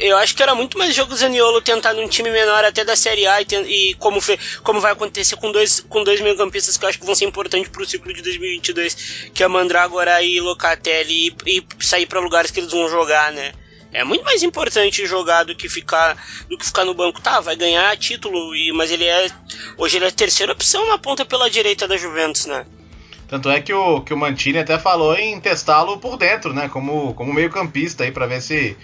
[0.00, 2.94] eu, acho que era muito mais jogo o Zaniolo tentar num time menor até da
[2.94, 6.84] Série A e, e como, foi, como vai acontecer com dois, com dois meio-campistas que
[6.84, 11.34] eu acho que vão ser importantes pro ciclo de 2022, que é Mandragora e Locatelli,
[11.46, 13.52] e, e sair para lugares que eles vão jogar, né?
[13.92, 17.22] É muito mais importante jogar do que ficar do que ficar no banco.
[17.22, 19.30] Tá, vai ganhar título, e, mas ele é
[19.78, 22.66] hoje ele é a terceira opção na ponta pela direita da Juventus, né?
[23.28, 26.68] Tanto é que o, que o Mantini até falou em testá-lo por dentro, né?
[26.68, 28.76] Como, como meio campista aí, para ver se,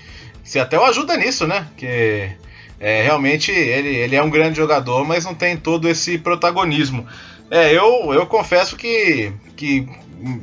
[0.42, 1.68] se até o ajuda nisso, né?
[1.76, 2.31] Que
[2.81, 7.07] é, realmente ele, ele é um grande jogador, mas não tem todo esse protagonismo.
[7.50, 9.87] É, eu, eu confesso que, que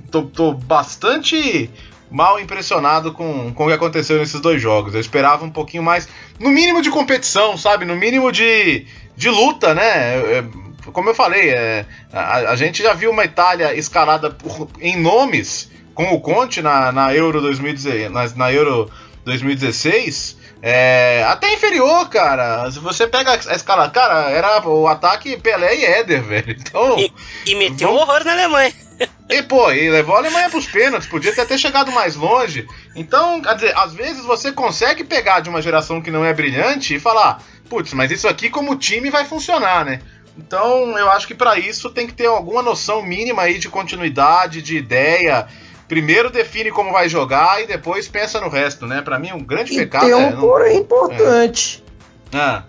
[0.10, 1.70] tô, tô bastante
[2.10, 4.94] mal impressionado com, com o que aconteceu nesses dois jogos.
[4.94, 6.08] Eu esperava um pouquinho mais,
[6.40, 7.84] no mínimo de competição, sabe?
[7.84, 8.86] No mínimo de,
[9.16, 10.38] de luta, né?
[10.38, 10.44] É,
[10.92, 15.72] como eu falei, é, a, a, gente já viu uma Itália escalada por, em nomes
[15.94, 18.90] com o Conte na, na Euro 2016, na, na Euro
[19.26, 22.70] 2016 é, até inferior, cara.
[22.72, 26.52] Se você pega a escala, cara, era o ataque Pelé e Éder, velho.
[26.52, 27.12] Então, e,
[27.46, 28.02] e meteu vamos...
[28.02, 28.74] um horror na Alemanha.
[29.30, 32.68] E, pô, e levou a Alemanha pros pênaltis, podia ter até chegado mais longe.
[32.96, 36.96] Então, quer dizer, às vezes você consegue pegar de uma geração que não é brilhante
[36.96, 40.02] e falar, putz, mas isso aqui como time vai funcionar, né?
[40.40, 44.62] Então, eu acho que para isso tem que ter alguma noção mínima aí de continuidade,
[44.62, 45.46] de ideia.
[45.88, 49.02] Primeiro define como vai jogar e depois pensa no resto, né?
[49.02, 50.32] Para mim, um grande e pecado tem um é.
[50.32, 50.40] Não...
[50.40, 51.84] porém importante.
[52.32, 52.38] É.
[52.38, 52.64] Ah.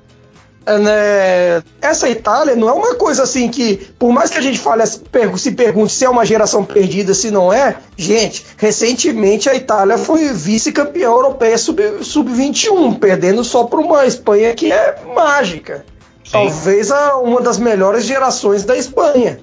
[0.66, 4.58] É, né, essa Itália não é uma coisa assim que, por mais que a gente
[4.58, 9.96] fale, se pergunte se é uma geração perdida, se não é, gente, recentemente a Itália
[9.96, 15.86] foi vice-campeã europeia sub-21, sub perdendo só para uma Espanha que é mágica.
[16.30, 19.40] Talvez a, uma das melhores gerações da Espanha.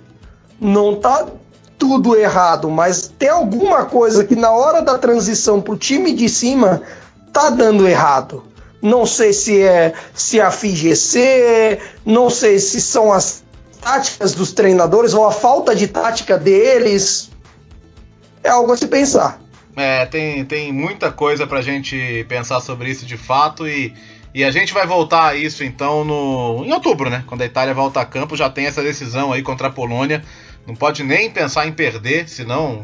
[0.60, 1.28] Não tá
[1.78, 6.82] tudo errado, mas tem alguma coisa que na hora da transição pro time de cima
[7.32, 8.43] tá dando errado.
[8.82, 13.43] Não sei se é se é a FIGC, não sei se são as
[13.82, 17.30] táticas dos treinadores ou a falta de tática deles.
[18.43, 19.39] É algo a se pensar.
[19.76, 23.93] É, tem, tem muita coisa pra gente pensar sobre isso de fato e,
[24.38, 27.23] e a gente vai voltar a isso então no, em outubro, né?
[27.26, 30.23] Quando a Itália volta a campo, já tem essa decisão aí contra a Polônia.
[30.67, 32.84] Não pode nem pensar em perder, senão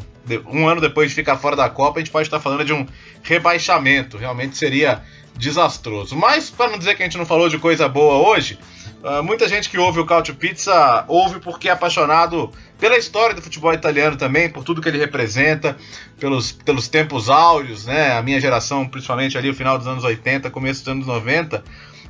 [0.50, 2.84] um ano depois de ficar fora da Copa, a gente pode estar falando de um
[3.22, 4.16] rebaixamento.
[4.16, 5.04] Realmente seria
[5.36, 6.16] desastroso.
[6.16, 8.58] Mas, para não dizer que a gente não falou de coisa boa hoje,
[9.04, 13.42] uh, muita gente que ouve o Cautio Pizza ouve porque é apaixonado pela história do
[13.42, 15.76] futebol italiano também, por tudo que ele representa,
[16.18, 18.12] pelos, pelos tempos áureos, né?
[18.12, 21.62] A minha geração, principalmente ali o final dos anos 80, começo dos anos 90.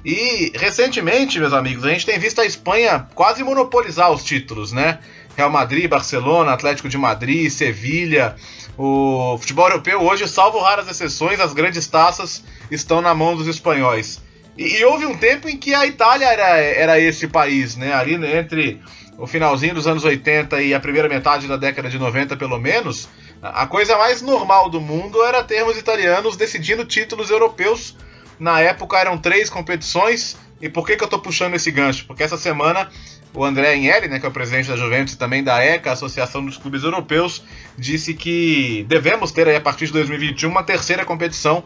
[0.05, 4.99] E recentemente, meus amigos, a gente tem visto a Espanha quase monopolizar os títulos, né?
[5.37, 8.37] Real Madrid, Barcelona, Atlético de Madrid, Sevilha.
[8.77, 14.23] O futebol europeu hoje, salvo raras exceções, as grandes taças estão na mão dos espanhóis.
[14.59, 17.93] E, e houve um tempo em que a Itália era, era esse país, né?
[17.95, 18.81] Ali entre
[19.19, 23.09] o finalzinho dos anos 80 e a primeira metade da década de 90, pelo menos,
[23.43, 27.97] a coisa mais normal do mundo era termos italianos decidindo títulos europeus.
[28.39, 30.37] Na época eram três competições.
[30.61, 32.07] E por que, que eu estou puxando esse gancho?
[32.07, 32.89] Porque essa semana
[33.35, 36.45] o André Agnelli, né, que é o presidente da Juventus e também da ECA, Associação
[36.45, 37.43] dos Clubes Europeus,
[37.77, 41.65] disse que devemos ter aí, a partir de 2021 uma terceira competição,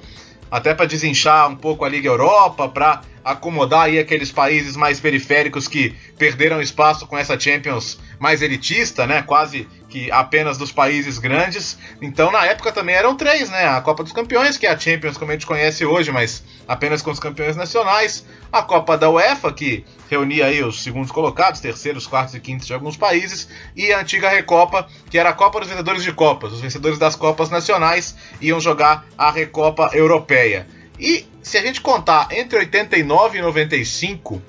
[0.51, 5.69] até para desinchar um pouco a Liga Europa, para acomodar aí aqueles países mais periféricos
[5.69, 9.23] que perderam espaço com essa Champions mais elitista, né?
[9.23, 11.79] Quase que apenas dos países grandes.
[12.01, 13.67] Então, na época também eram três, né?
[13.67, 17.01] A Copa dos Campeões, que é a Champions como a gente conhece hoje, mas apenas
[17.01, 18.25] com os campeões nacionais.
[18.53, 22.75] A Copa da UEFA, que reunia aí os segundos colocados, terceiros, quartos e quintos de
[22.75, 26.53] alguns países, e a antiga Recopa, que era a Copa dos Vencedores de Copas.
[26.53, 30.67] Os vencedores das Copas Nacionais iam jogar a Recopa Europeia.
[30.99, 34.43] E se a gente contar entre 89 e 95,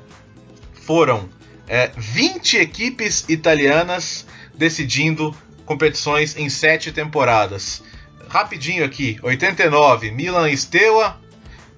[0.86, 1.30] foram
[1.67, 4.25] é, 20 equipes italianas
[4.60, 5.34] decidindo
[5.65, 7.82] competições em sete temporadas.
[8.28, 11.17] Rapidinho aqui: 89, Milan Steaua,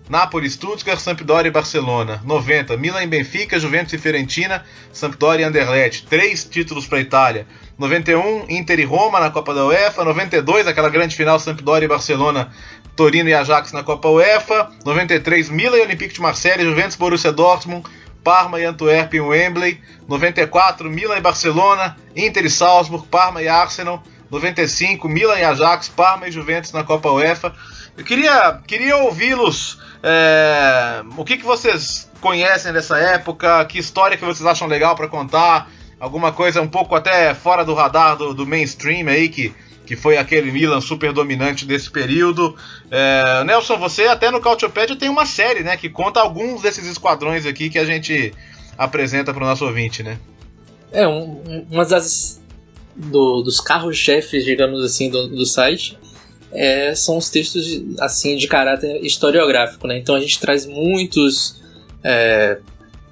[0.10, 2.20] Napoli, Stuttgart, Sampdoria e Barcelona.
[2.26, 6.08] 90, Milan e Benfica, Juventus e Fiorentina, Sampdoria e Anderlecht.
[6.08, 7.48] Três títulos para a Itália.
[7.78, 10.04] 91, Inter e Roma na Copa da UEFA.
[10.04, 12.52] 92, aquela grande final Sampdoria e Barcelona
[12.96, 17.86] Torino e Ajax na Copa UEFA, 93 Milan e Olympique de Marseille, Juventus, Borussia Dortmund,
[18.24, 24.04] Parma e Antuérpia em Wembley, 94 Milan e Barcelona, Inter e Salzburg, Parma e Arsenal,
[24.30, 27.54] 95 Milan e Ajax, Parma e Juventus na Copa UEFA.
[27.98, 29.80] Eu queria, queria ouvi-los.
[30.04, 33.64] É, o que, que vocês conhecem dessa época?
[33.66, 35.70] Que história que vocês acham legal para contar?
[36.00, 39.54] Alguma coisa um pouco até fora do radar do, do mainstream aí que
[39.92, 42.56] que foi aquele Milan super dominante desse período.
[42.90, 47.46] É, Nelson, você até no Cautiopédia tem uma série, né, que conta alguns desses esquadrões
[47.46, 48.34] aqui que a gente
[48.78, 50.18] apresenta para o nosso ouvinte, né?
[50.94, 52.42] É, um, uma das
[52.96, 55.98] do, dos carros-chefes, digamos assim, do, do site
[56.54, 59.98] é, são os textos de, assim de caráter historiográfico, né?
[59.98, 61.62] Então a gente traz muitos
[62.02, 62.60] é,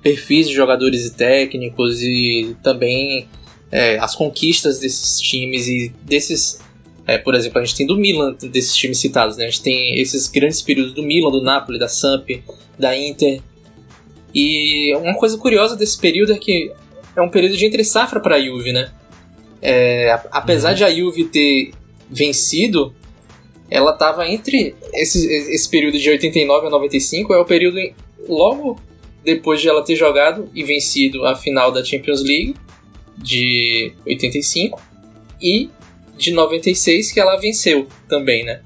[0.02, 3.28] perfis de jogadores e técnicos e também
[3.70, 6.69] é, as conquistas desses times e desses
[7.10, 9.46] é, por exemplo, a gente tem do Milan, desses times citados, né?
[9.46, 12.30] A gente tem esses grandes períodos do Milan, do Napoli, da Samp,
[12.78, 13.42] da Inter.
[14.34, 16.72] E uma coisa curiosa desse período é que
[17.16, 18.92] é um período de entre safra para a Juve, né?
[19.60, 20.76] É, apesar uhum.
[20.76, 21.72] de a Juve ter
[22.10, 22.94] vencido,
[23.72, 27.78] ela estava entre esse, esse período de 89 a 95, é o período
[28.28, 28.80] logo
[29.24, 32.56] depois de ela ter jogado e vencido a final da Champions League
[33.18, 34.80] de 85
[35.42, 35.70] e
[36.20, 38.62] de 96 que ela venceu também, né?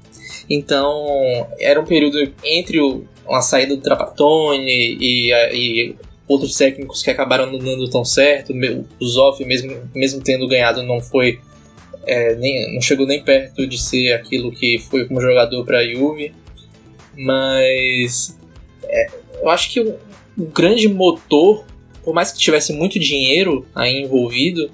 [0.48, 5.96] Então, era um período entre o, a saída do Trapattoni e, e
[6.28, 8.52] outros técnicos que acabaram não dando tão certo.
[9.00, 11.40] O Zoff, mesmo, mesmo tendo ganhado, não foi
[12.06, 15.86] é, nem, não chegou nem perto de ser aquilo que foi como jogador para a
[15.86, 16.34] Juve.
[17.16, 18.38] Mas
[18.84, 19.08] é,
[19.40, 19.96] eu acho que o,
[20.36, 21.64] o, grande motor,
[22.02, 24.70] por mais que tivesse muito dinheiro aí envolvido,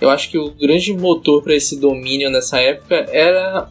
[0.00, 3.68] eu acho que o grande motor para esse domínio nessa época era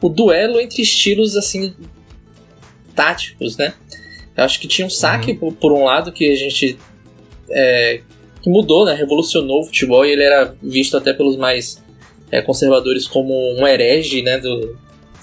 [0.00, 1.74] o duelo entre estilos assim
[2.94, 3.74] táticos, né?
[4.36, 5.52] Eu acho que tinha um saque uhum.
[5.52, 6.78] por, um lado que a gente
[7.50, 8.00] é,
[8.40, 8.94] que mudou, né?
[8.94, 11.82] Revolucionou o futebol e ele era visto até pelos mais
[12.30, 14.38] é, conservadores como um herege, né?
[14.38, 14.76] Do,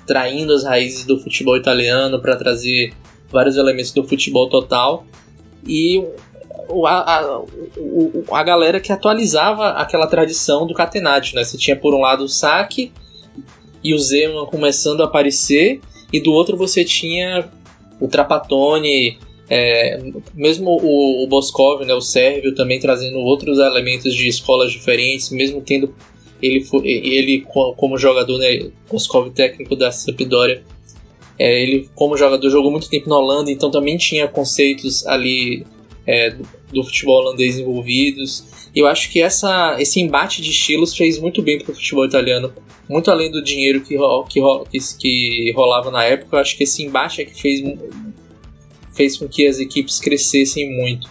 [0.06, 2.94] traindo as raízes do futebol italiano para trazer
[3.32, 5.06] vários elementos do futebol total.
[5.68, 6.04] E
[6.86, 7.42] a, a,
[8.32, 11.44] a galera que atualizava aquela tradição do catenaccio, né?
[11.44, 12.92] Você tinha por um lado o saque
[13.84, 15.82] e o Zeman começando a aparecer,
[16.12, 17.50] e do outro você tinha
[18.00, 19.18] o Trapatone,
[19.50, 20.00] é,
[20.34, 25.62] mesmo o, o Boscov, né, o sérvio, também trazendo outros elementos de escolas diferentes, mesmo
[25.62, 25.94] tendo
[26.42, 30.64] ele, ele como jogador, né, Moskov técnico da Sampdoria,
[31.38, 35.66] é, ele como jogador jogou muito tempo na Holanda, então também tinha conceitos ali
[36.10, 36.36] é,
[36.74, 38.44] do, futebol holandês envolvidos.
[38.76, 42.52] Eu acho que essa, esse embate de estilos fez muito bem para o futebol italiano,
[42.90, 43.96] muito além do dinheiro que,
[44.30, 44.42] que,
[44.72, 46.36] que, que rolava na época.
[46.36, 47.62] Eu acho que esse embate é que fez,
[48.96, 51.08] fez com que as equipes crescessem muito.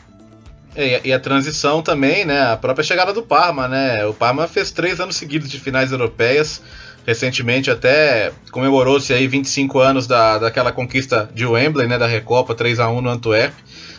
[0.75, 2.53] É, e a transição também, né?
[2.53, 4.05] A própria chegada do Parma, né?
[4.05, 6.61] O Parma fez três anos seguidos de finais europeias.
[7.07, 11.99] Recentemente até comemorou-se aí 25 anos da, daquela conquista de Wembley, né?
[11.99, 13.55] Da Recopa 3 a 1 no Antwerp.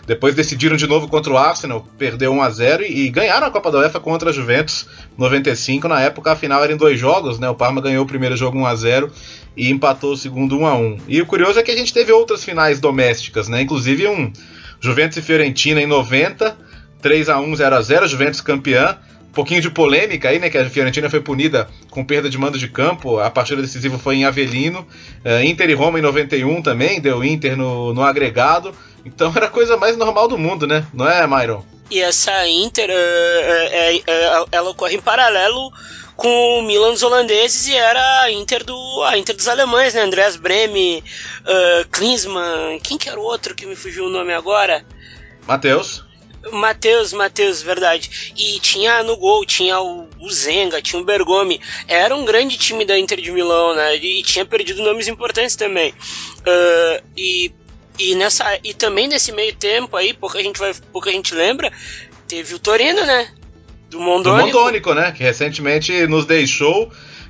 [0.09, 3.71] Depois decidiram de novo contra o Arsenal, perdeu 1 a 0 e, ganharam a Copa
[3.71, 5.87] da UEFA contra a Juventus 95.
[5.87, 7.47] Na época a final era em dois jogos, né?
[7.47, 9.11] O Parma ganhou o primeiro jogo 1 a 0
[9.55, 10.97] e empatou o segundo 1 a 1.
[11.07, 13.61] E o curioso é que a gente teve outras finais domésticas, né?
[13.61, 14.33] Inclusive um
[14.81, 16.57] Juventus e Fiorentina em 90
[17.03, 18.97] 3 a 1 0 a 0 Juventus campeã.
[19.29, 20.49] Um pouquinho de polêmica aí, né?
[20.49, 23.19] Que a Fiorentina foi punida com perda de mando de campo.
[23.19, 24.87] A partida decisiva foi em Avelino.
[25.23, 28.73] Uh, Inter e Roma em 91 também, deu Inter no, no agregado.
[29.05, 30.85] Então era a coisa mais normal do mundo, né?
[30.93, 31.63] Não é, Myron?
[31.89, 35.71] E essa Inter, é, é, ela ocorre em paralelo
[36.15, 40.01] com o Milan dos holandeses e era a Inter, do, a Inter dos alemães, né?
[40.01, 41.01] Andreas Breme,
[41.41, 44.85] uh, Klinsmann, quem que era o outro que me fugiu o nome agora?
[45.47, 46.03] Matheus.
[46.51, 48.33] Matheus, Matheus, verdade.
[48.37, 51.59] E tinha no gol, tinha o, o, Zenga, tinha o Bergomi.
[51.87, 53.95] Era um grande time da Inter de Milão, né?
[53.95, 55.91] E, tinha perdido nomes importantes também.
[55.91, 57.51] Uh, e,
[57.99, 61.71] e, nessa, e também nesse meio tempo aí, pouca gente, vai, pouca gente lembra,
[62.27, 63.27] teve o Torino, né?
[63.89, 64.51] Do Mondônico.
[64.51, 65.11] Do Mondônico, né?
[65.11, 66.89] Que recentemente nos deixou.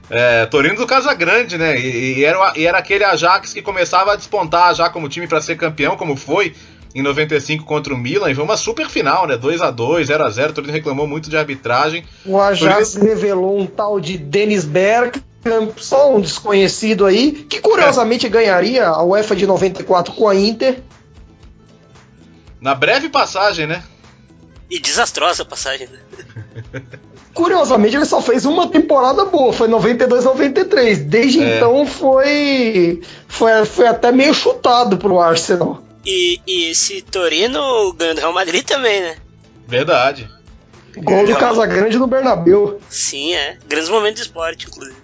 [0.10, 1.80] É, Torino do Casagrande, né?
[1.80, 5.42] E, e, era, e era aquele Ajax que começava a despontar já como time para
[5.42, 6.54] ser campeão, como foi
[6.94, 9.38] em 95 contra o Milan, e foi uma super final, né?
[9.38, 12.04] 2 a 2 0 a 0 todo mundo reclamou muito de arbitragem.
[12.26, 13.10] O Ajax Torino...
[13.10, 15.22] revelou um tal de Dennis Berg,
[15.78, 18.30] só um desconhecido aí, que curiosamente é.
[18.30, 20.82] ganharia a UEFA de 94 com a Inter.
[22.60, 23.84] Na breve passagem, né?
[24.70, 26.00] E desastrosa passagem, né?
[27.34, 31.00] Curiosamente, ele só fez uma temporada boa, foi 92 93.
[31.06, 31.58] Desde é.
[31.58, 35.82] então foi, foi foi até meio chutado pro Arsenal.
[36.06, 39.16] E, e esse Torino ganhou do Real Madrid também, né?
[39.68, 40.30] Verdade.
[40.98, 42.82] Gol do Casagrande no Bernabéu.
[42.90, 43.58] Sim, é.
[43.68, 44.98] Grandes momentos de esporte, inclusive.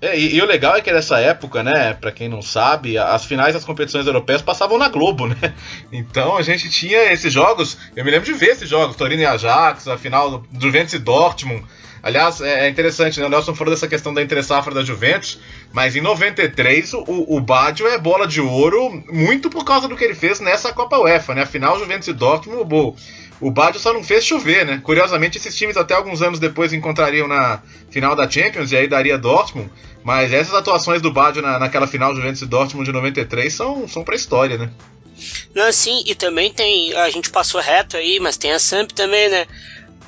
[0.00, 3.24] É, e, e, o legal é que nessa época, né, para quem não sabe, as
[3.24, 5.54] finais das competições europeias passavam na Globo, né?
[5.92, 9.26] Então a gente tinha esses jogos, eu me lembro de ver esses jogos, Torino e
[9.26, 11.64] Ajax, a final do Juventus e Dortmund,
[12.02, 13.26] Aliás, é, é interessante, né?
[13.26, 15.38] O Nelson falou dessa questão da entre-safra da Juventus,
[15.72, 20.04] mas em 93 o, o Baggio é bola de ouro muito por causa do que
[20.04, 21.42] ele fez nessa Copa UEFA, né?
[21.42, 22.96] Afinal, Juventus e Dortmund, o,
[23.40, 24.80] o Baggio só não fez chover, né?
[24.82, 29.16] Curiosamente, esses times até alguns anos depois encontrariam na final da Champions e aí daria
[29.16, 29.70] Dortmund,
[30.04, 34.04] mas essas atuações do Baggio na, naquela final Juventus e Dortmund de 93 são, são
[34.04, 34.70] pra história, né?
[35.54, 36.94] Não, sim, e também tem.
[36.94, 39.46] A gente passou reto aí, mas tem a Samp também, né?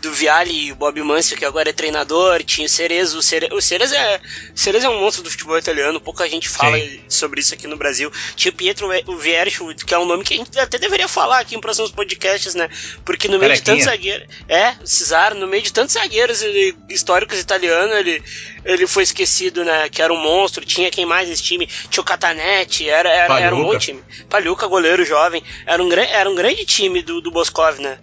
[0.02, 3.18] Do Viali e o Bob Mancio, que agora é treinador, tinha o Cerezo.
[3.18, 4.20] O Cerezo, o Cerezo, é,
[4.52, 7.00] o Cerezo é um monstro do futebol italiano, pouca gente fala Sim.
[7.08, 8.10] sobre isso aqui no Brasil.
[8.34, 11.54] Tinha o Pietro Viercho, que é um nome que a gente até deveria falar aqui
[11.54, 12.68] em próximos podcasts, né?
[13.04, 14.26] Porque no meio de tantos zagueiros.
[14.48, 18.20] É, o Cesar, no meio de tantos zagueiros ele, históricos italianos, ele,
[18.64, 19.88] ele foi esquecido, né?
[19.88, 21.68] Que era um monstro, tinha quem mais nesse time?
[21.88, 24.02] Tinha o Catanete, era, era, era um bom time.
[24.28, 25.44] Paluca, goleiro jovem.
[25.64, 27.98] Era um, era um grande time do, do Boscov, né?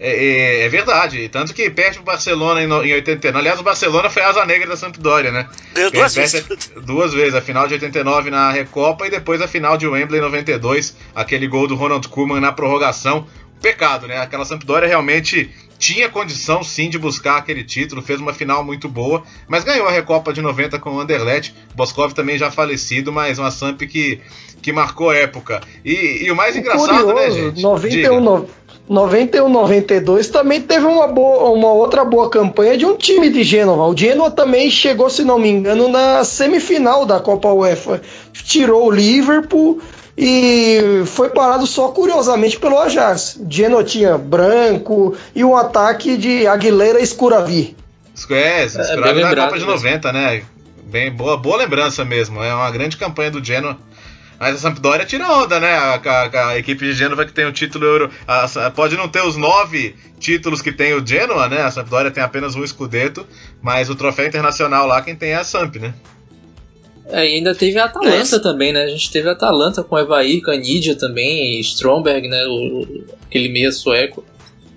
[0.00, 1.28] É, é, é, verdade.
[1.28, 3.38] Tanto que perde o Barcelona em, em 89.
[3.38, 5.48] Aliás, o Barcelona foi a asa negra da Sampdoria, né?
[5.74, 6.46] Ganhou duas vezes.
[6.84, 7.34] Duas vezes.
[7.34, 10.96] A final de 89 na Recopa e depois a final de Wembley em 92.
[11.14, 13.26] Aquele gol do Ronald Koeman na prorrogação.
[13.60, 14.18] Pecado, né?
[14.18, 19.22] Aquela Sampdoria realmente tinha condição sim de buscar aquele título, fez uma final muito boa,
[19.46, 21.54] mas ganhou a Recopa de 90 com o Anderlecht.
[21.74, 24.20] Boskov também já falecido, mas uma Samp que,
[24.60, 25.60] que marcou época.
[25.84, 27.62] E, e o mais engraçado, Curioso, né, gente?
[27.62, 28.48] 91, Diga.
[28.88, 33.84] 91, 92 também teve uma, boa, uma outra boa campanha de um time de Gênova.
[33.84, 38.00] O Genoa também chegou, se não me engano, na semifinal da Copa UEFA.
[38.32, 39.80] Tirou o Liverpool
[40.16, 43.36] e foi parado só curiosamente pelo Ajax.
[43.36, 47.76] O Genoa tinha branco e um ataque de Aguilera Escuravi.
[48.30, 50.42] É, Escuravi é, na Copa de 90, né?
[50.84, 52.42] Bem boa, boa lembrança mesmo.
[52.42, 53.76] É uma grande campanha do Genoa
[54.38, 55.72] mas a Sampdoria tira onda, né?
[55.72, 58.10] A, a, a equipe de Gênova que tem o título euro.
[58.26, 61.62] A, pode não ter os nove títulos que tem o Genoa, né?
[61.62, 63.26] A Sampdoria tem apenas um escudeto,
[63.60, 65.92] mas o troféu internacional lá quem tem é a Samp, né?
[67.10, 68.38] É, e ainda teve a Atalanta é.
[68.38, 68.84] também, né?
[68.84, 72.44] A gente teve a Atalanta com Evair, Canidia também, e Stromberg, né?
[72.46, 74.24] O, aquele meia sueco,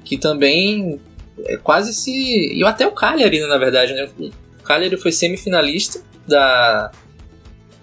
[0.03, 0.99] que também
[1.45, 2.53] é quase se.
[2.53, 4.09] E até o Cagliari, na verdade, né?
[4.17, 6.91] O Cagliari foi semifinalista da,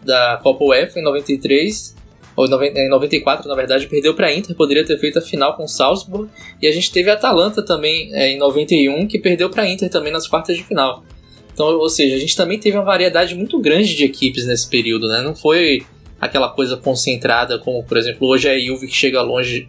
[0.05, 1.97] da Copa UEFA em 93,
[2.37, 5.65] ou em 94 na verdade, perdeu para a Inter, poderia ter feito a final com
[5.65, 6.31] o Salzburg.
[6.63, 9.91] E a gente teve a Atalanta também é, em 91, que perdeu para a Inter
[9.91, 11.05] também nas quartas de final.
[11.53, 15.09] Então, ou seja, a gente também teve uma variedade muito grande de equipes nesse período,
[15.09, 15.21] né?
[15.23, 15.85] Não foi
[16.21, 19.69] aquela coisa concentrada como, por exemplo, hoje é a Juve que chega longe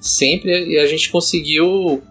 [0.00, 2.02] sempre e a gente conseguiu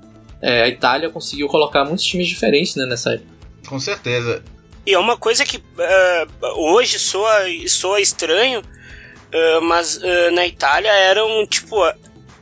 [0.42, 3.30] é, a Itália conseguiu colocar muitos times diferentes né, nessa época.
[3.68, 4.44] Com certeza.
[4.86, 10.92] E é uma coisa que uh, hoje soa, soa estranho, uh, mas uh, na Itália
[10.92, 11.76] era um tipo.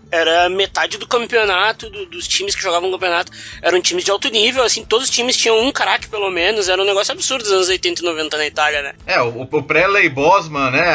[0.10, 3.32] Era metade do campeonato, do, dos times que jogavam no campeonato,
[3.62, 6.82] eram times de alto nível, assim, todos os times tinham um craque pelo menos, era
[6.82, 8.93] um negócio absurdo nos anos 80 e 90 na Itália, né?
[9.05, 10.86] É, o, o pré-Lei Bosman, né,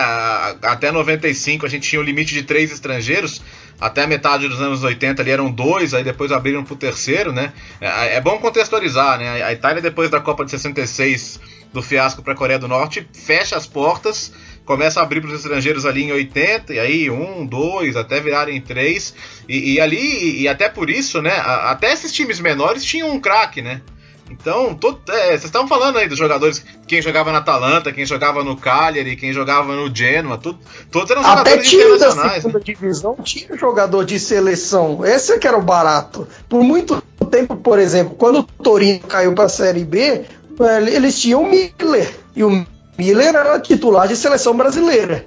[0.62, 3.42] até 95 a gente tinha o limite de três estrangeiros,
[3.82, 7.52] até a metade dos anos 80 ali eram dois, aí depois abriram pro terceiro, né?
[7.80, 9.42] É, é bom contextualizar, né?
[9.42, 11.40] A Itália, depois da Copa de 66,
[11.72, 14.32] do fiasco para a Coreia do Norte, fecha as portas,
[14.64, 18.60] começa a abrir para os estrangeiros ali em 80, e aí um, dois, até virarem
[18.60, 19.14] três,
[19.48, 21.34] e, e ali, e até por isso, né?
[21.36, 23.80] Até esses times menores tinham um craque, né?
[24.32, 28.42] Então, todo, é, vocês estavam falando aí dos jogadores, quem jogava na Atalanta, quem jogava
[28.42, 30.58] no Cagliari, quem jogava no Genoa, tudo,
[30.90, 32.30] todos eram Até jogadores time internacionais.
[32.30, 32.64] da segunda né?
[32.64, 35.04] divisão tinha jogador de seleção.
[35.04, 36.26] Esse é que era o barato.
[36.48, 40.24] Por muito tempo, por exemplo, quando o Torino caiu para a Série B,
[40.90, 42.10] eles tinham o Miller.
[42.34, 42.66] E o
[42.98, 45.24] Miller era titular de seleção brasileira.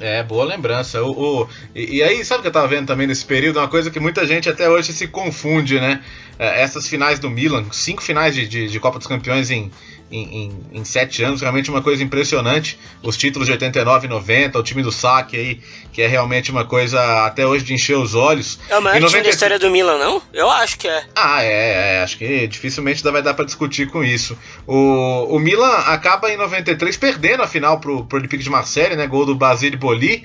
[0.00, 1.02] É, boa lembrança.
[1.02, 3.58] O, o e, e, aí, sabe o que eu tava vendo também nesse período?
[3.58, 6.02] Uma coisa que muita gente até hoje se confunde, né?
[6.38, 9.70] É, essas finais do Milan, cinco finais de, de, de Copa dos Campeões em,
[10.10, 12.78] em, em, em, sete anos, realmente uma coisa impressionante.
[13.02, 15.60] Os títulos de 89 e 90, o time do saque aí,
[15.92, 18.58] que é realmente uma coisa até hoje de encher os olhos.
[18.68, 19.08] É o maior 90...
[19.08, 20.22] time da história do Milan, não?
[20.32, 21.04] Eu acho que é.
[21.14, 24.38] Ah, é, é acho que dificilmente vai dar para discutir com isso.
[24.66, 29.06] O, o Milan acaba em 93 perdendo a final pro, pro Olympique de Marseille, né?
[29.06, 30.24] Gol do Basile Boli.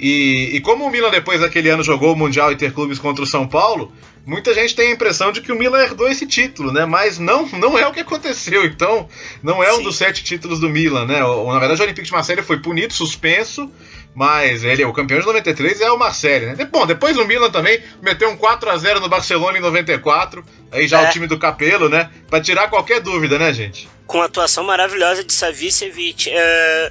[0.00, 3.46] E, e, como o Milan depois daquele ano jogou o Mundial Interclubes contra o São
[3.46, 3.92] Paulo,
[4.24, 6.86] muita gente tem a impressão de que o Milan herdou esse título, né?
[6.86, 8.64] Mas não, não é o que aconteceu.
[8.64, 9.06] Então,
[9.42, 9.82] não é um Sim.
[9.82, 11.20] dos sete títulos do Milan, né?
[11.20, 13.70] Na verdade, o Olympique de Marseille foi punido, suspenso,
[14.14, 16.68] mas ele, o campeão de 93 é o Marseille, né?
[16.70, 20.86] Bom, depois o Milan também meteu um 4 a 0 no Barcelona em 94, aí
[20.88, 21.08] já é.
[21.08, 22.10] o time do Capelo, né?
[22.28, 23.88] Para tirar qualquer dúvida, né, gente?
[24.10, 26.28] com a atuação maravilhosa de Savicevic.
[26.28, 26.90] É,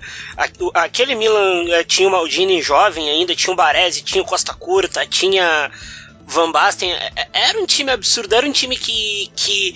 [0.74, 5.05] aquele Milan é, tinha o Maldini jovem ainda, tinha o Baresi, tinha o Costa Curta,
[5.05, 5.70] tinha
[6.26, 6.93] Van Basten.
[6.93, 9.76] É, é, era um time absurdo, era um time que, que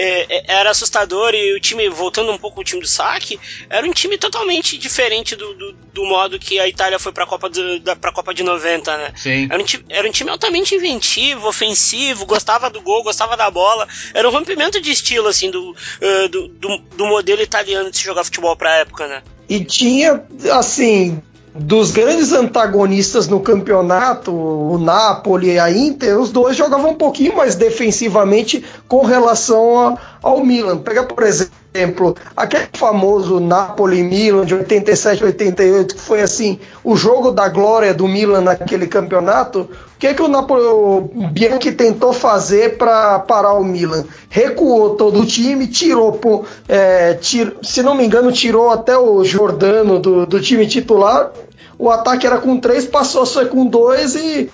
[0.00, 3.38] é, é, era assustador e o time, voltando um pouco ao time do saque,
[3.68, 7.26] era um time totalmente diferente do, do, do modo que a Itália foi para a
[7.26, 7.82] Copa, de,
[8.14, 9.12] Copa de 90, né?
[9.14, 9.48] Sim.
[9.50, 13.86] Era um, time, era um time altamente inventivo, ofensivo, gostava do gol, gostava da bola.
[14.14, 18.04] Era um rompimento de estilo, assim, do, uh, do, do, do modelo italiano de se
[18.04, 19.22] jogar futebol para a época, né?
[19.48, 21.20] E tinha, assim,
[21.54, 27.36] dos grandes antagonistas no campeonato, o Napoli e a Inter, os dois jogavam um pouquinho
[27.36, 30.78] mais defensivamente com relação a, ao Milan.
[30.78, 37.48] Pega, por exemplo, aquele famoso Napoli-Milan de 87 88, que foi assim, o jogo da
[37.48, 39.68] glória do Milan naquele campeonato.
[40.00, 44.06] Que, que o, Napoli, o Bianchi tentou fazer para parar o Milan?
[44.30, 46.18] Recuou todo o time, tirou,
[46.66, 51.30] é, tir, se não me engano, tirou até o Jordano do, do time titular.
[51.78, 54.50] O ataque era com três, passou a ser com dois e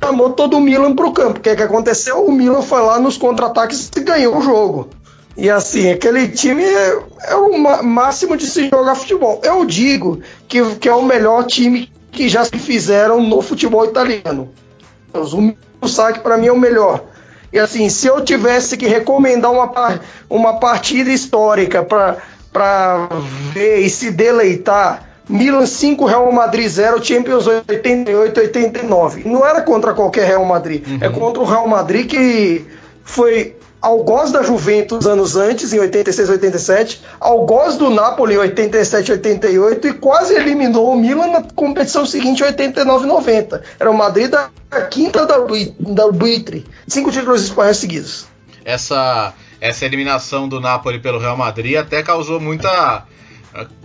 [0.00, 1.40] chamou todo o Milan para o campo.
[1.40, 2.24] O que, que aconteceu?
[2.24, 4.88] O Milan foi lá nos contra-ataques e ganhou o jogo.
[5.36, 9.40] E assim, aquele time é, é o máximo de se jogar futebol.
[9.42, 14.50] Eu digo que, que é o melhor time que já se fizeram no futebol italiano.
[15.80, 17.04] O saque para mim é o melhor.
[17.52, 23.08] E assim, se eu tivesse que recomendar uma, uma partida histórica para
[23.52, 29.28] ver e se deleitar, Milan 5, Real Madrid 0, Champions 88, 89.
[29.28, 30.98] Não era contra qualquer Real Madrid, é uhum.
[31.02, 32.66] é contra o Real Madrid que
[33.04, 39.88] foi algoz da Juventus anos antes, em 86, 87, algoz do Napoli em 87, 88
[39.88, 43.62] e quase eliminou o Milan na competição seguinte, 89, 90.
[43.78, 44.50] Era o Madrid da
[44.90, 45.36] quinta da,
[45.78, 46.66] da buitre.
[46.86, 48.26] Cinco títulos espanhóis seguidos.
[48.64, 53.06] Essa, essa eliminação do Napoli pelo Real Madrid até causou muita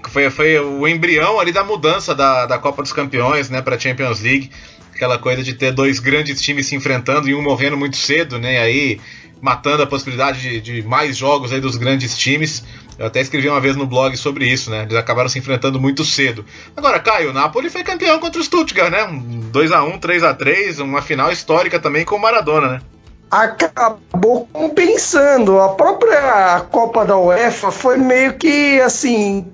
[0.09, 3.79] foi, foi o embrião ali da mudança da, da Copa dos Campeões né, para a
[3.79, 4.51] Champions League.
[4.95, 8.59] Aquela coisa de ter dois grandes times se enfrentando e um morrendo muito cedo, né?
[8.59, 8.99] Aí
[9.41, 12.63] matando a possibilidade de, de mais jogos aí dos grandes times.
[12.97, 14.83] Eu até escrevi uma vez no blog sobre isso, né?
[14.83, 16.45] Eles acabaram se enfrentando muito cedo.
[16.75, 19.03] Agora, Caio, o Napoli foi campeão contra o Stuttgart, né?
[19.03, 22.81] Um 2x1, 3x3, uma final histórica também com o Maradona, né?
[23.29, 25.59] acabou compensando.
[25.59, 29.45] A própria Copa da UEFA foi meio que assim.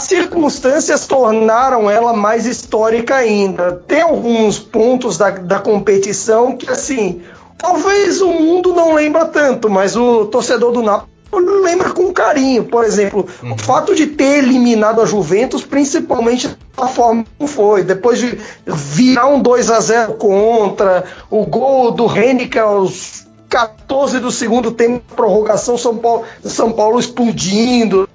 [0.00, 3.82] As circunstâncias tornaram ela mais histórica ainda.
[3.86, 7.20] Tem alguns pontos da, da competição que, assim,
[7.58, 11.10] talvez o mundo não lembra tanto, mas o torcedor do Napoli
[11.62, 12.64] lembra com carinho.
[12.64, 13.52] Por exemplo, uhum.
[13.52, 19.26] o fato de ter eliminado a Juventus, principalmente da forma como foi, depois de virar
[19.26, 25.76] um 2 a 0 contra, o gol do Henrique aos 14 do segundo tempo, prorrogação,
[25.76, 28.08] São Paulo, São Paulo explodindo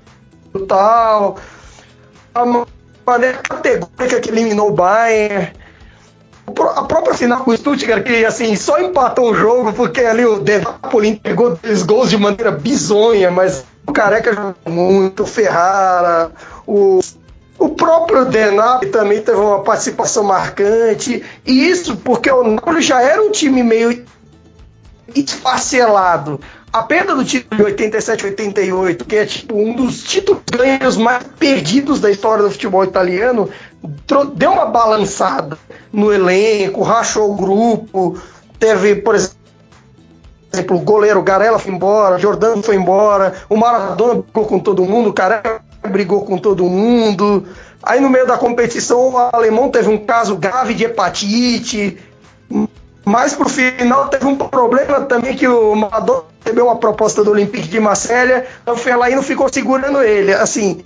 [0.67, 1.37] tal.
[2.35, 2.65] A
[3.05, 5.53] maneira categórica que eliminou o Bayern
[6.75, 10.43] a própria final com o Stuttgart, que assim, só empatou o jogo porque ali o
[10.43, 16.31] Napoli pegou dois gols de maneira bizonha, mas o Careca jogou muito, o Ferrara,
[16.67, 16.99] o,
[17.57, 23.21] o próprio Denap também teve uma participação marcante, e isso porque o Napoli já era
[23.21, 24.05] um time meio
[25.15, 26.39] esfacelado.
[26.75, 31.23] A perda do título de 87 88, que é tipo um dos títulos ganhos mais
[31.39, 33.49] perdidos da história do futebol italiano,
[34.35, 35.57] deu uma balançada
[35.93, 38.19] no elenco, rachou o grupo,
[38.59, 44.59] teve, por exemplo, o goleiro Garella foi embora, Jordano foi embora, o Maradona brigou com
[44.59, 47.45] todo mundo, o Careca brigou com todo mundo.
[47.81, 51.97] Aí no meio da competição o alemão teve um caso grave de hepatite,
[53.05, 57.67] mas pro final teve um problema também que o Maradona recebeu uma proposta do Olympique
[57.67, 60.33] de Marselha, então foi lá e não ficou segurando ele.
[60.33, 60.83] Assim,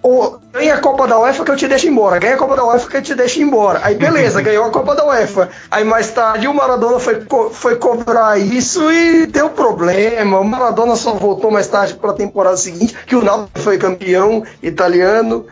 [0.00, 2.64] ou ganha a Copa da UEFA que eu te deixo embora, ganha a Copa da
[2.64, 3.80] UEFA que eu te deixo embora.
[3.82, 5.48] Aí beleza, ganhou a Copa da UEFA.
[5.70, 10.38] Aí mais tarde o Maradona foi, foi cobrar isso e deu problema.
[10.38, 14.44] O Maradona só voltou mais tarde para a temporada seguinte, que o Napoli foi campeão
[14.62, 15.44] italiano.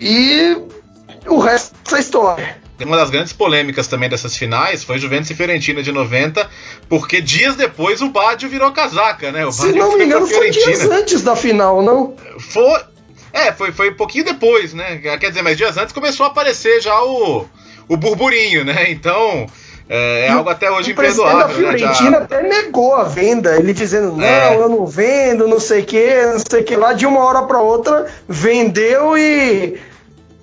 [0.00, 0.56] E
[1.26, 2.61] o resto é história.
[2.84, 6.48] Uma das grandes polêmicas também dessas finais foi Juventus e Fiorentina de 90,
[6.88, 9.46] porque dias depois o Badio virou casaca, né?
[9.46, 12.14] O Se não me engano, foi dias antes da final, não?
[12.38, 12.80] Foi,
[13.32, 14.98] é, foi, foi um pouquinho depois, né?
[14.98, 17.46] Quer dizer, mas dias antes começou a aparecer já o,
[17.88, 18.90] o burburinho, né?
[18.90, 19.46] Então.
[19.88, 21.44] É, é algo até hoje imperdoável.
[21.44, 22.16] A Fiorentina né?
[22.18, 24.56] até negou a venda, ele dizendo, não, é.
[24.56, 27.42] eu não vendo, não sei o que, não sei o que lá, de uma hora
[27.42, 29.78] para outra vendeu e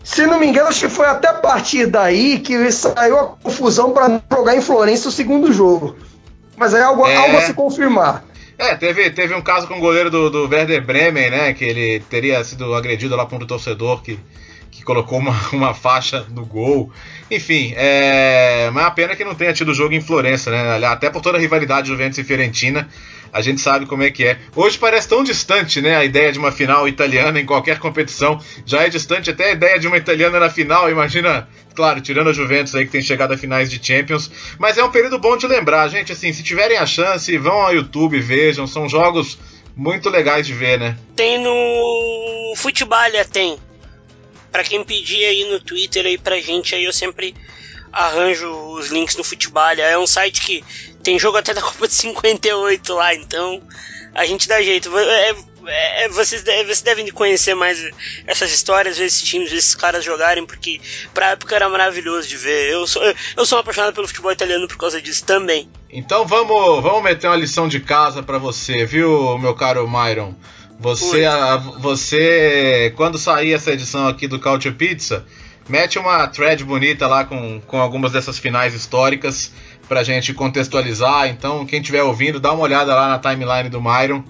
[0.04, 3.92] se não me engano, acho que foi até a partir daí que saiu a confusão
[3.92, 5.96] para jogar em Florença o segundo jogo.
[6.56, 8.24] Mas é algo, é algo a se confirmar.
[8.58, 11.54] É, teve, teve um caso com o goleiro do, do Werder Bremen, né?
[11.54, 14.20] Que ele teria sido agredido lá por um torcedor que,
[14.70, 16.92] que colocou uma, uma faixa no gol.
[17.32, 20.86] Enfim, é, mas a pena que não tenha tido jogo em Florença, né?
[20.86, 22.90] Até por toda a rivalidade Juventus e Fiorentina,
[23.32, 24.38] a gente sabe como é que é.
[24.56, 25.96] Hoje parece tão distante, né?
[25.96, 28.40] A ideia de uma final italiana em qualquer competição.
[28.66, 30.90] Já é distante até a ideia de uma italiana na final.
[30.90, 31.48] Imagina
[31.80, 34.92] claro, tirando a Juventus aí que tem chegado a finais de Champions, mas é um
[34.92, 38.90] período bom de lembrar, gente, assim, se tiverem a chance, vão ao YouTube, vejam, são
[38.90, 39.38] jogos
[39.78, 40.98] muito legais de ver, né?
[41.16, 43.58] Tem no Futebalha, tem.
[44.52, 47.34] Para quem pedir aí no Twitter aí pra gente aí, eu sempre
[47.92, 49.84] arranjo os links no Futebalha.
[49.84, 50.64] É um site que
[51.04, 53.62] tem jogo até da Copa de 58 lá, então
[54.14, 54.96] a gente dá jeito.
[54.98, 55.36] É,
[55.66, 57.80] é, é, vocês, vocês devem conhecer mais
[58.26, 60.80] essas histórias, ver esses times, ver esses caras jogarem, porque
[61.14, 62.72] pra época era maravilhoso de ver.
[62.72, 63.02] Eu sou,
[63.38, 65.70] eu sou apaixonado pelo futebol italiano por causa disso também.
[65.90, 70.34] Então vamos, vamos meter uma lição de casa para você, viu, meu caro Myron?
[70.80, 75.26] Você, a, você, quando sair essa edição aqui do Couch Pizza,
[75.70, 79.52] mete uma thread bonita lá com, com algumas dessas finais históricas
[79.88, 81.28] pra gente contextualizar.
[81.28, 84.24] Então, quem estiver ouvindo, dá uma olhada lá na timeline do Myron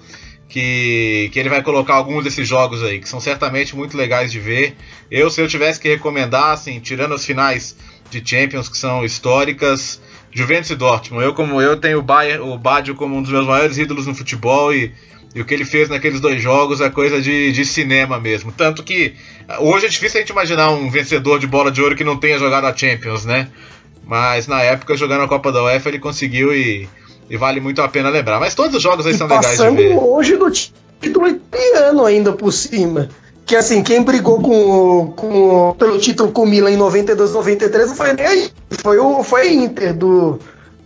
[0.48, 4.40] que, que ele vai colocar alguns desses jogos aí, que são certamente muito legais de
[4.40, 4.76] ver.
[5.10, 7.78] Eu, se eu tivesse que recomendar, assim, tirando as finais
[8.10, 11.24] de Champions que são históricas, Juventus e Dortmund.
[11.24, 14.74] Eu, como eu, tenho o, o Badio como um dos meus maiores ídolos no futebol
[14.74, 14.92] e,
[15.34, 18.52] e o que ele fez naqueles dois jogos é coisa de, de cinema mesmo.
[18.52, 19.14] Tanto que
[19.60, 22.40] hoje é difícil a gente imaginar um vencedor de bola de ouro que não tenha
[22.40, 23.48] jogado a Champions, né?
[24.06, 26.90] Mas na época, jogando a Copa da UEFA, ele conseguiu e
[27.30, 28.40] e vale muito a pena lembrar.
[28.40, 29.96] Mas todos os jogos aí e são legais de ver.
[29.96, 33.10] Longe do título italiano ainda por cima.
[33.46, 37.96] Que assim, quem brigou com, com, pelo título com o Milan em 92, 93 não
[37.96, 38.52] foi nem aí.
[38.72, 40.40] Foi o foi a Inter do,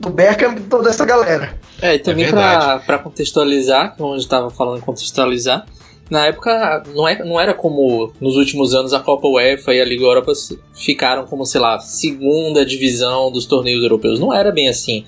[0.04, 1.58] do Beckham e toda essa galera.
[1.82, 5.66] É, e também é para contextualizar, como a gente estava falando contextualizar,
[6.10, 9.86] na época não, é, não era como nos últimos anos a Copa UEFA e a
[9.86, 10.34] Liga Europa
[10.74, 14.20] ficaram como, sei lá, segunda divisão dos torneios europeus.
[14.20, 15.06] Não era bem assim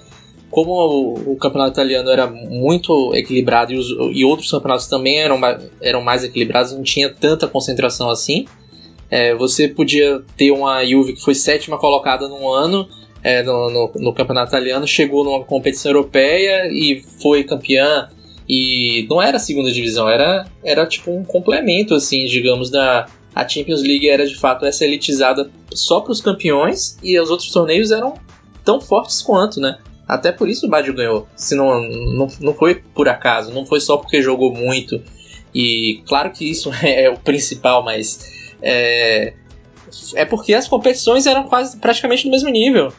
[0.55, 5.37] como o, o, campeonato italiano era muito equilibrado e, os, e, outros campeonatos também eram,
[5.81, 8.45] eram mais equilibrados, não tinha tanta concentração assim.
[9.11, 12.87] É, você podia ter uma Juve que foi sétima colocada num ano,
[13.25, 18.07] é, no, no, no, campeonato italiano, chegou numa competição europeia e foi campeã.
[18.47, 23.07] E não era segunda divisão, era, era tipo um complemento, assim, digamos, da.
[23.33, 27.51] A Champions League era de fato essa elitizada só para os campeões e os outros
[27.51, 28.13] torneios eram
[28.63, 29.79] tão fortes quanto, né?
[30.07, 31.27] Até por isso o Baggio ganhou.
[31.35, 35.01] Se não, não, não foi por acaso, não foi só porque jogou muito.
[35.53, 38.19] E claro que isso é o principal, mas
[38.61, 39.33] é,
[40.13, 42.93] é porque as competições eram quase praticamente no mesmo nível.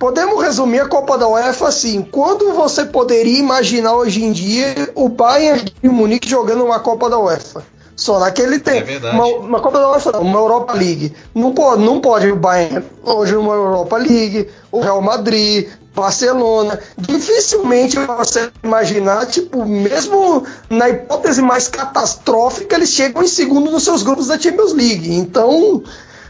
[0.00, 5.10] Podemos resumir a Copa da UEFA assim: quando você poderia imaginar hoje em dia o
[5.10, 7.62] Bayern de Munique jogando uma Copa da UEFA?
[7.94, 8.90] Só naquele tempo.
[8.90, 11.14] É uma, uma, Copa da UEFA, não, uma Europa League.
[11.34, 16.80] Não pode, não pode o Bayern hoje uma Europa League, o Real Madrid, Barcelona.
[16.96, 24.02] Dificilmente você imaginar, tipo, mesmo na hipótese mais catastrófica, eles chegam em segundo nos seus
[24.02, 25.14] grupos da Champions League.
[25.14, 25.82] Então,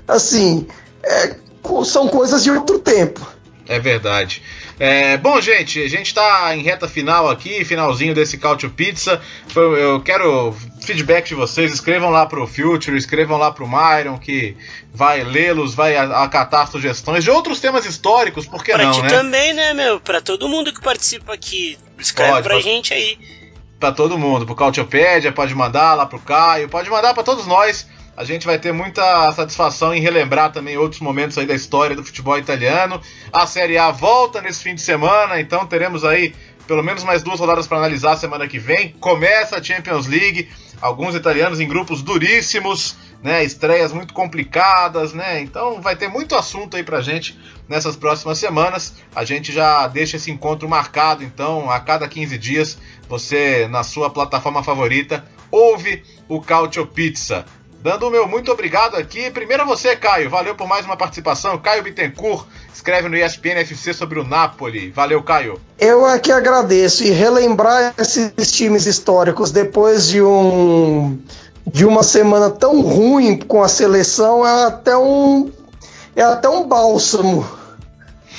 [0.08, 0.66] assim,
[1.04, 1.36] é,
[1.84, 3.38] são coisas de outro tempo.
[3.70, 4.42] É verdade.
[4.80, 9.22] É, bom, gente, a gente está em reta final aqui, finalzinho desse Cautio Pizza.
[9.54, 10.52] Eu quero
[10.82, 11.72] feedback de vocês.
[11.72, 14.56] Escrevam lá pro Future, escrevam lá pro Myron, que
[14.92, 19.08] vai lê-los, vai acatar sugestões de outros temas históricos, por que pra não, ti né?
[19.08, 20.00] também, né, meu?
[20.00, 21.78] Pra todo mundo que participa aqui.
[21.96, 23.16] Escreve pra pode, gente aí.
[23.78, 27.86] Pra todo mundo, pro Cautiopédia, pode mandar lá pro Caio, pode mandar para todos nós.
[28.20, 32.04] A gente vai ter muita satisfação em relembrar também outros momentos aí da história do
[32.04, 33.00] futebol italiano.
[33.32, 36.34] A Série A volta nesse fim de semana, então teremos aí
[36.66, 38.90] pelo menos mais duas rodadas para analisar semana que vem.
[39.00, 40.50] Começa a Champions League,
[40.82, 43.42] alguns italianos em grupos duríssimos, né?
[43.42, 45.40] Estreias muito complicadas, né?
[45.40, 48.96] Então vai ter muito assunto aí pra gente nessas próximas semanas.
[49.16, 52.76] A gente já deixa esse encontro marcado, então a cada 15 dias
[53.08, 57.46] você na sua plataforma favorita ouve o Cautio Pizza.
[57.83, 59.31] Dando o meu muito obrigado aqui.
[59.31, 60.28] Primeiro a você, Caio.
[60.28, 61.57] Valeu por mais uma participação.
[61.57, 64.91] Caio Bittencourt escreve no ESPN FC sobre o Napoli.
[64.91, 65.59] Valeu, Caio.
[65.78, 67.03] Eu é que agradeço.
[67.03, 71.18] E relembrar esses times históricos depois de um
[71.66, 75.51] de uma semana tão ruim com a seleção é até um
[76.14, 77.49] é até um bálsamo.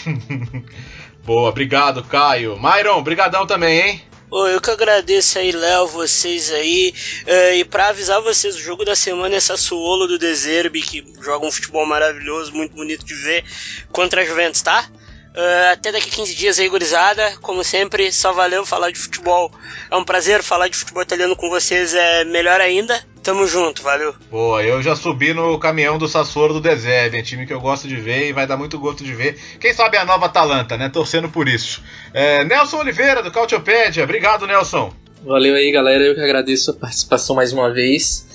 [1.26, 2.60] Boa, obrigado, Caio.
[2.62, 4.02] Myron, brigadão também, hein?
[4.34, 6.94] Oh, eu que agradeço aí, Léo, vocês aí.
[7.28, 11.46] Uh, e para avisar vocês, o jogo da semana é Sassuolo do Deserbe, que joga
[11.46, 13.44] um futebol maravilhoso, muito bonito de ver,
[13.92, 14.90] contra a Juventus, tá?
[15.36, 17.36] Uh, até daqui a 15 dias aí, gurizada.
[17.42, 19.52] Como sempre, só valeu falar de futebol.
[19.90, 23.04] É um prazer falar de futebol italiano com vocês, é melhor ainda.
[23.24, 24.16] Tamo junto, valeu.
[24.32, 27.88] Boa, eu já subi no caminhão do Sassuolo do Deserve, é time que eu gosto
[27.88, 29.38] de ver e vai dar muito gosto de ver.
[29.60, 30.90] Quem sabe a nova Atalanta, né?
[30.90, 31.84] Torcendo por isso.
[32.14, 34.04] É, Nelson Oliveira, do Cautiopédia.
[34.04, 34.92] Obrigado, Nelson.
[35.24, 36.04] Valeu aí, galera.
[36.04, 38.26] Eu que agradeço a participação mais uma vez.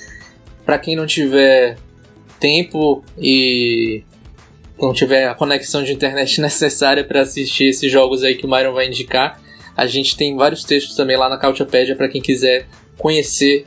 [0.64, 1.76] Para quem não tiver
[2.38, 4.04] tempo e
[4.78, 8.72] não tiver a conexão de internet necessária para assistir esses jogos aí que o Myron
[8.72, 9.40] vai indicar,
[9.76, 13.66] a gente tem vários textos também lá na Cautiopédia para quem quiser conhecer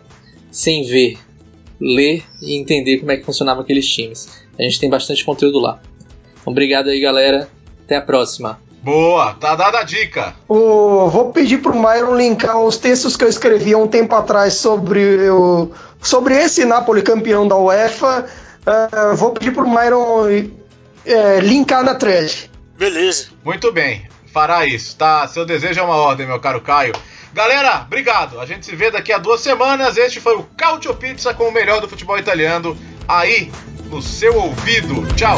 [0.51, 1.17] sem ver,
[1.79, 4.27] ler e entender como é que funcionavam aqueles times.
[4.57, 5.79] A gente tem bastante conteúdo lá.
[6.45, 7.49] Obrigado aí, galera.
[7.85, 8.59] Até a próxima.
[8.81, 10.35] Boa, tá dada a dica.
[10.47, 14.53] Oh, vou pedir pro Myron linkar os textos que eu escrevi há um tempo atrás
[14.53, 15.71] sobre, o,
[16.01, 18.25] sobre esse Napoli campeão da UEFA.
[18.65, 22.49] Uh, vou pedir pro Myron uh, linkar na thread.
[22.77, 23.27] Beleza.
[23.43, 25.27] Muito bem, fará isso, tá?
[25.27, 26.93] Seu desejo é uma ordem, meu caro Caio.
[27.33, 28.39] Galera, obrigado.
[28.39, 29.97] A gente se vê daqui a duas semanas.
[29.97, 32.77] Este foi o Cautio Pizza com o melhor do futebol italiano
[33.07, 33.51] aí
[33.89, 35.05] no seu ouvido.
[35.15, 35.37] Tchau.